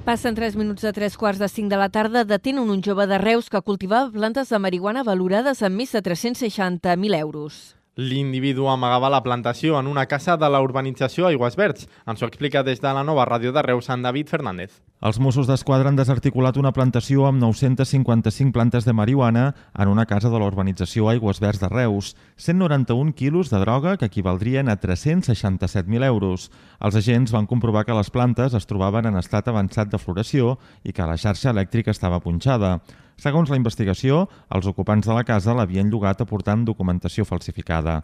[0.09, 2.25] Passen 3 minuts de 3 quarts de 5 de la tarda.
[2.25, 7.19] Detenen un jove de Reus que cultivava plantes de marihuana valorades en més de 360.000
[7.19, 7.78] euros.
[7.99, 11.89] L'individu amagava la plantació en una casa de la urbanització Aigües Verds.
[12.07, 14.77] Ens ho explica des de la nova ràdio de Reus, en David Fernández.
[15.03, 20.31] Els Mossos d'Esquadra han desarticulat una plantació amb 955 plantes de marihuana en una casa
[20.31, 22.13] de la urbanització Aigües Verds de Reus.
[22.37, 26.53] 191 quilos de droga que equivaldrien a 367.000 euros.
[26.79, 30.95] Els agents van comprovar que les plantes es trobaven en estat avançat de floració i
[30.95, 32.77] que la xarxa elèctrica estava punxada.
[33.19, 34.19] Segons la investigació,
[34.55, 37.97] els ocupants de la casa l'havien llogat aportant documentació falsificada.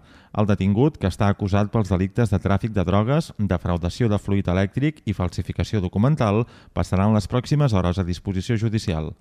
[0.42, 5.04] El detingut, que està acusat pels delictes de tràfic de drogues, defraudació de fluid elèctric
[5.06, 6.42] i falsificació documental,
[6.74, 9.12] passarà en les pròximes hores a disposició judicial.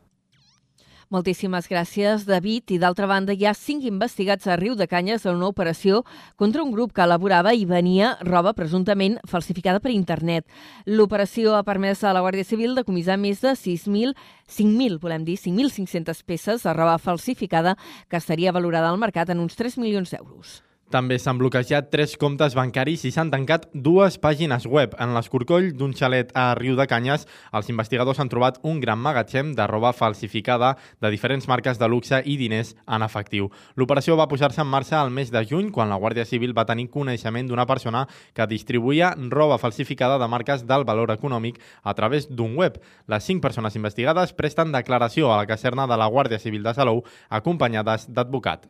[1.09, 2.71] Moltíssimes gràcies, David.
[2.71, 6.03] I d'altra banda, hi ha cinc investigats a Riu de Canyes en una operació
[6.35, 10.47] contra un grup que elaborava i venia roba presumptament falsificada per internet.
[10.85, 14.15] L'operació ha permès a la Guàrdia Civil decomissar més de 6.000,
[14.47, 17.77] 5.000, volem dir, 5.500 peces de roba falsificada
[18.09, 20.61] que estaria valorada al mercat en uns 3 milions d'euros.
[20.93, 24.91] També s'han bloquejat tres comptes bancaris i s'han tancat dues pàgines web.
[25.01, 29.55] En l'escorcoll d'un xalet a Riu de Canyes, els investigadors han trobat un gran magatzem
[29.57, 33.49] de roba falsificada de diferents marques de luxe i diners en efectiu.
[33.73, 36.91] L'operació va posar-se en marxa al mes de juny, quan la Guàrdia Civil va tenir
[36.93, 38.05] coneixement d'una persona
[38.37, 42.77] que distribuïa roba falsificada de marques d'alt valor econòmic a través d'un web.
[43.09, 47.01] Les cinc persones investigades presten declaració a la caserna de la Guàrdia Civil de Salou,
[47.33, 48.69] acompanyades d'advocat.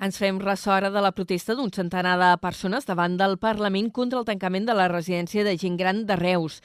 [0.00, 4.20] Ens fem ressò ara de la protesta d'un centenar de persones davant del Parlament contra
[4.20, 6.60] el tancament de la residència de gent gran de Reus.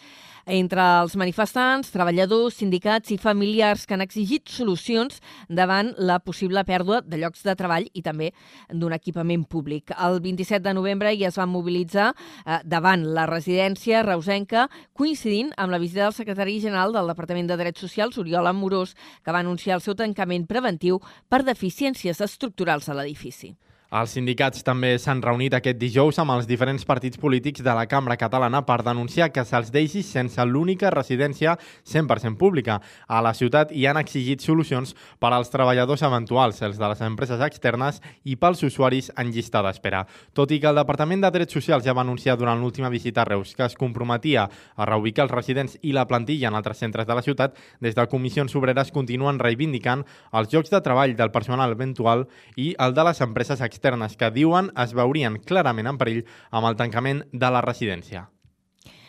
[0.45, 5.17] Entre els manifestants, treballadors, sindicats i familiars que han exigit solucions
[5.49, 8.29] davant la possible pèrdua de llocs de treball i també
[8.69, 9.89] d'un equipament públic.
[9.97, 15.73] El 27 de novembre ja es van mobilitzar eh, davant la residència reusenca, coincidint amb
[15.73, 18.93] la visita del secretari general del Departament de Drets Socials, Oriol Amorós,
[19.25, 23.55] que va anunciar el seu tancament preventiu per deficiències estructurals a l'edifici.
[23.95, 28.17] Els sindicats també s'han reunit aquest dijous amb els diferents partits polítics de la cambra
[28.19, 31.53] catalana per denunciar que se'ls deixi sense l'única residència
[31.87, 32.81] 100% pública.
[33.07, 34.91] A la ciutat hi han exigit solucions
[35.21, 40.03] per als treballadors eventuals, els de les empreses externes i pels usuaris en llista d'espera.
[40.33, 43.29] Tot i que el Departament de Drets Socials ja va anunciar durant l'última visita a
[43.31, 47.15] Reus que es comprometia a reubicar els residents i la plantilla en altres centres de
[47.15, 52.27] la ciutat, des de comissions obreres continuen reivindicant els llocs de treball del personal eventual
[52.57, 56.65] i el de les empreses externes externes que diuen es veurien clarament en perill amb
[56.65, 58.29] el tancament de la residència.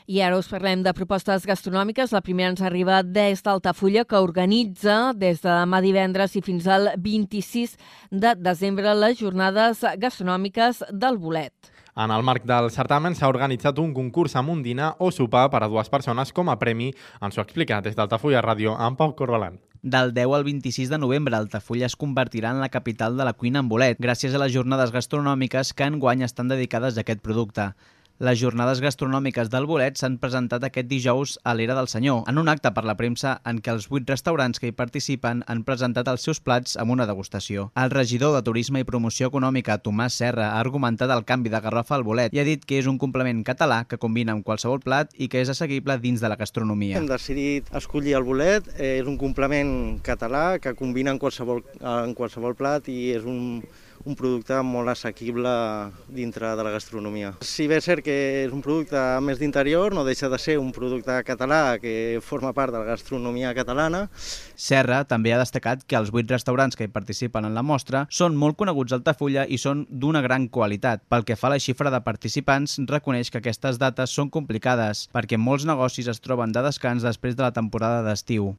[0.06, 2.12] I ara us parlem de propostes gastronòmiques.
[2.14, 6.92] La primera ens arriba des d'Altafulla, que organitza des de demà divendres i fins al
[6.96, 7.74] 26
[8.12, 11.72] de desembre les jornades gastronòmiques del bolet.
[11.96, 15.64] En el marc del certamen s'ha organitzat un concurs amb un dinar o sopar per
[15.64, 16.92] a dues persones com a premi.
[17.24, 19.56] Ens ho explica des d'Altafulla Ràdio, en Pau Corbalan.
[19.86, 23.60] Del 10 al 26 de novembre, Altafulla es convertirà en la capital de la cuina
[23.62, 27.68] en bolet, gràcies a les jornades gastronòmiques que enguany estan dedicades a aquest producte.
[28.16, 32.48] Les jornades gastronòmiques del bolet s'han presentat aquest dijous a l'Era del Senyor, en un
[32.48, 36.24] acte per la premsa en què els vuit restaurants que hi participen han presentat els
[36.24, 37.66] seus plats amb una degustació.
[37.76, 41.98] El regidor de Turisme i Promoció Econòmica, Tomàs Serra, ha argumentat el canvi de garrafa
[41.98, 45.12] al bolet i ha dit que és un complement català que combina amb qualsevol plat
[45.20, 46.96] i que és assequible dins de la gastronomia.
[46.96, 52.16] Hem decidit escollir el bolet, eh, és un complement català que combina en qualsevol, en
[52.16, 53.60] qualsevol plat i és un,
[54.06, 55.50] un producte molt assequible
[56.08, 57.32] dintre de la gastronomia.
[57.42, 60.70] Si bé és cert que és un producte més d'interior, no deixa de ser un
[60.72, 64.06] producte català que forma part de la gastronomia catalana.
[64.54, 68.38] Serra també ha destacat que els vuit restaurants que hi participen en la mostra són
[68.38, 71.02] molt coneguts a Altafulla i són d'una gran qualitat.
[71.10, 75.36] Pel que fa a la xifra de participants, reconeix que aquestes dates són complicades perquè
[75.36, 78.54] molts negocis es troben de descans després de la temporada d'estiu.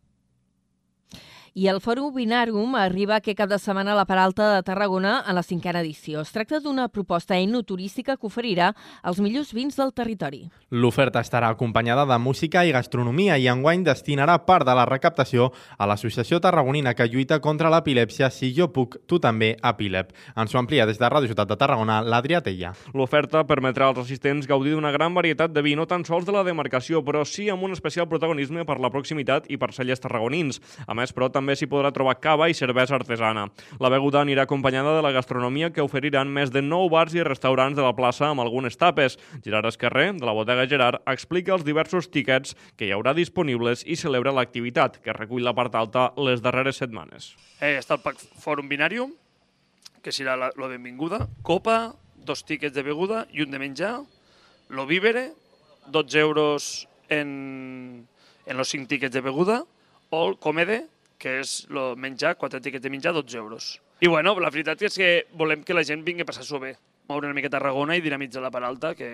[1.54, 5.36] I el Fòrum Binàrum arriba aquest cap de setmana a la Peralta de Tarragona en
[5.36, 6.22] la cinquena edició.
[6.22, 8.74] Es tracta d'una proposta enoturística que oferirà
[9.08, 10.48] els millors vins del territori.
[10.72, 15.88] L'oferta estarà acompanyada de música i gastronomia i enguany destinarà part de la recaptació a
[15.88, 20.12] l'Associació Tarragonina que lluita contra l'epilèpsia Si jo puc, tu també, epilep.
[20.36, 22.74] Ens ho amplia des de Ràdio Ciutat de Tarragona, l'Adrià Tella.
[22.94, 26.44] L'oferta permetrà als assistents gaudir d'una gran varietat de vi, no tan sols de la
[26.44, 30.62] demarcació, però sí amb un especial protagonisme per la proximitat i per cellers tarragonins.
[30.88, 33.46] A més, però, també s'hi podrà trobar cava i cervesa artesana.
[33.80, 37.78] La beguda anirà acompanyada de la gastronomia que oferiran més de 9 bars i restaurants
[37.78, 39.20] de la plaça amb algunes tapes.
[39.46, 43.96] Gerard Esquerrer, de la bodega Gerard, explica els diversos tiquets que hi haurà disponibles i
[43.96, 47.36] celebra l'activitat, que recull la part alta les darreres setmanes.
[47.62, 49.14] Eh, està el Pac Fòrum Binàrium,
[50.04, 51.94] que serà la, la benvinguda, copa,
[52.28, 53.98] dos tíquets de beguda i un de menjar,
[54.70, 55.32] lo vívere,
[55.88, 58.08] 12 euros en,
[58.46, 59.64] en los 5 tíquets de beguda,
[60.10, 60.88] o el comede,
[61.18, 63.72] que és lo menjar, 4 tíquets de menjar, 12 euros.
[64.00, 66.76] I bueno, la veritat és que volem que la gent vingui a passar-s'ho bé,
[67.10, 69.10] moure una miqueta a Tarragona i dinamitzar la Peralta, que,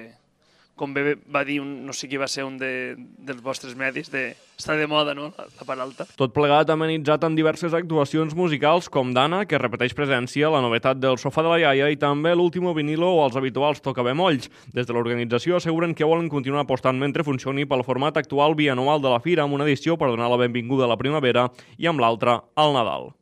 [0.75, 4.09] com bé va dir, un, no sé qui va ser un de, dels vostres medis,
[4.13, 6.07] de, està de moda, no?, la, la Peralta.
[6.17, 11.19] Tot plegat amenitzat en diverses actuacions musicals com Dana, que repeteix presència, la novetat del
[11.21, 14.49] sofà de la iaia i també l'último vinilo o els habituals tocabemolls.
[14.73, 19.13] Des de l'organització asseguren que volen continuar apostant mentre funcioni pel format actual bianual de
[19.13, 22.41] la fira amb una edició per donar la benvinguda a la primavera i amb l'altra
[22.57, 23.13] al Nadal.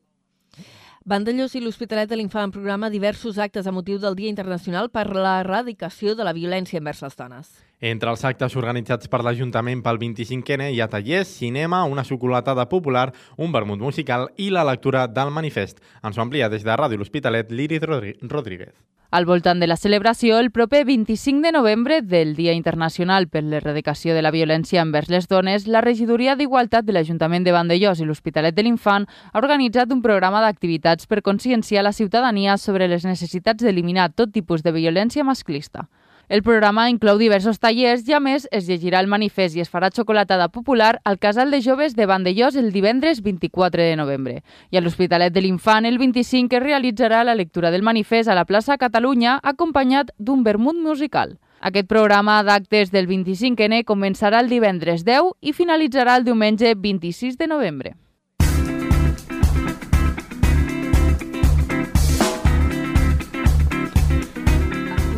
[1.03, 6.13] Vandellós i l'Hospitalet de l'Infant programa diversos actes a motiu del Dia Internacional per l'erradicació
[6.13, 7.49] de la violència envers les dones.
[7.81, 13.09] Entre els actes organitzats per l'Ajuntament pel 25N hi ha tallers, cinema, una xocolatada popular,
[13.41, 15.81] un vermut musical i la lectura del manifest.
[16.05, 18.75] Ens ho amplia des de Ràdio L'Hospitalet l'Iris Rodríguez.
[19.11, 24.15] Al voltant de la celebració, el proper 25 de novembre del Dia Internacional per l'Erradicació
[24.15, 28.55] de la Violència envers les Dones, la Regidoria d'Igualtat de l'Ajuntament de Vandellós i l'Hospitalet
[28.55, 34.13] de l'Infant ha organitzat un programa d'activitats per conscienciar la ciutadania sobre les necessitats d'eliminar
[34.15, 35.89] tot tipus de violència masclista.
[36.31, 39.89] El programa inclou diversos tallers i, a més, es llegirà el manifest i es farà
[39.91, 44.37] xocolatada popular al Casal de Joves de Vandellós el divendres 24 de novembre.
[44.71, 48.45] I a l'Hospitalet de l'Infant el 25 es realitzarà la lectura del manifest a la
[48.47, 51.35] plaça Catalunya acompanyat d'un vermut musical.
[51.59, 57.51] Aquest programa d'actes del 25N començarà el divendres 10 i finalitzarà el diumenge 26 de
[57.51, 57.93] novembre.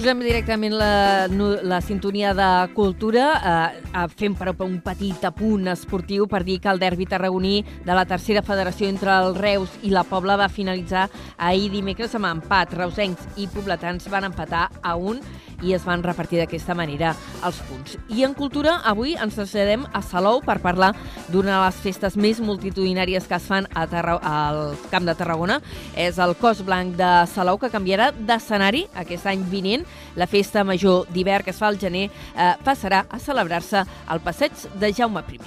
[0.04, 1.30] Posem directament la,
[1.64, 3.28] la sintonia de cultura.
[3.40, 8.04] Eh, fem però un petit apunt esportiu per dir que el derbi tarragoní de la
[8.04, 11.06] tercera federació entre el Reus i la Pobla va finalitzar
[11.38, 12.76] ahir dimecres amb empat.
[12.76, 15.24] Reusencs i pobletans van empatar a un
[15.64, 17.14] i es van repartir d'aquesta manera
[17.46, 17.98] els punts.
[18.10, 20.94] I en cultura, avui ens traslladem a Salou per parlar
[21.30, 25.60] d'una de les festes més multitudinàries que es fan a Tarra al Camp de Tarragona.
[25.96, 29.88] És el Cos Blanc de Salou, que canviarà d'escenari aquest any vinent.
[30.20, 34.68] La festa major d'hivern que es fa al gener eh, passarà a celebrar-se al passeig
[34.80, 35.40] de Jaume I.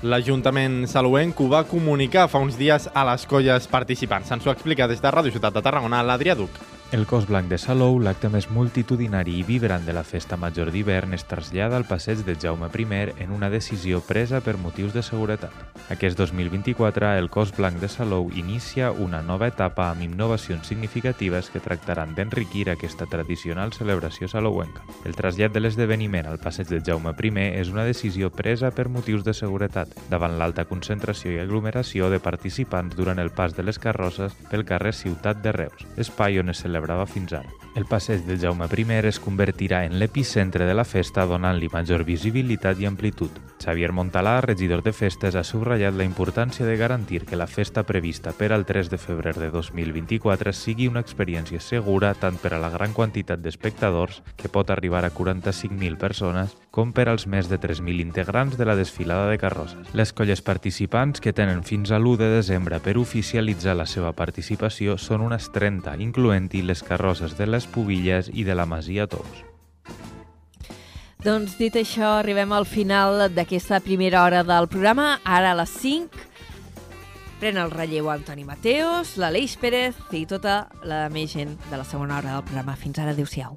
[0.00, 4.32] L'Ajuntament saluenc ho va comunicar fa uns dies a les colles participants.
[4.32, 6.79] Ens ho explica des de Ràdio Ciutat de Tarragona l'Adrià Duc.
[6.92, 11.12] El Cos Blanc de Salou, l'acte més multitudinari i vibrant de la festa major d'hivern,
[11.14, 15.52] es trasllada al passeig de Jaume I en una decisió presa per motius de seguretat.
[15.88, 21.60] Aquest 2024, el Cos Blanc de Salou inicia una nova etapa amb innovacions significatives que
[21.60, 24.82] tractaran d'enriquir aquesta tradicional celebració salouenca.
[25.04, 27.30] El trasllat de l'esdeveniment al passeig de Jaume I
[27.60, 32.96] és una decisió presa per motius de seguretat, davant l'alta concentració i aglomeració de participants
[32.96, 36.79] durant el pas de les carrosses pel carrer Ciutat de Reus, espai on es celebra
[36.80, 37.69] celebrava fins ara.
[37.76, 42.80] El passeig de Jaume I es convertirà en l'epicentre de la festa donant-li major visibilitat
[42.80, 43.30] i amplitud.
[43.62, 48.32] Xavier Montalà, regidor de festes, ha subratllat la importància de garantir que la festa prevista
[48.32, 52.70] per al 3 de febrer de 2024 sigui una experiència segura tant per a la
[52.70, 58.00] gran quantitat d'espectadors, que pot arribar a 45.000 persones, com per als més de 3.000
[58.00, 59.92] integrants de la desfilada de carrosses.
[59.94, 64.96] Les colles participants, que tenen fins a l'1 de desembre per oficialitzar la seva participació,
[64.98, 69.44] són unes 30, incloent-hi les carrosses de les Pubilles i de la Masia Tous.
[71.20, 75.18] Doncs dit això, arribem al final d'aquesta primera hora del programa.
[75.24, 76.26] Ara a les 5
[77.40, 82.18] pren el relleu Antoni Mateos, l'Aleix Pérez i tota la més gent de la segona
[82.20, 82.76] hora del programa.
[82.76, 83.56] Fins ara, adeu-siau.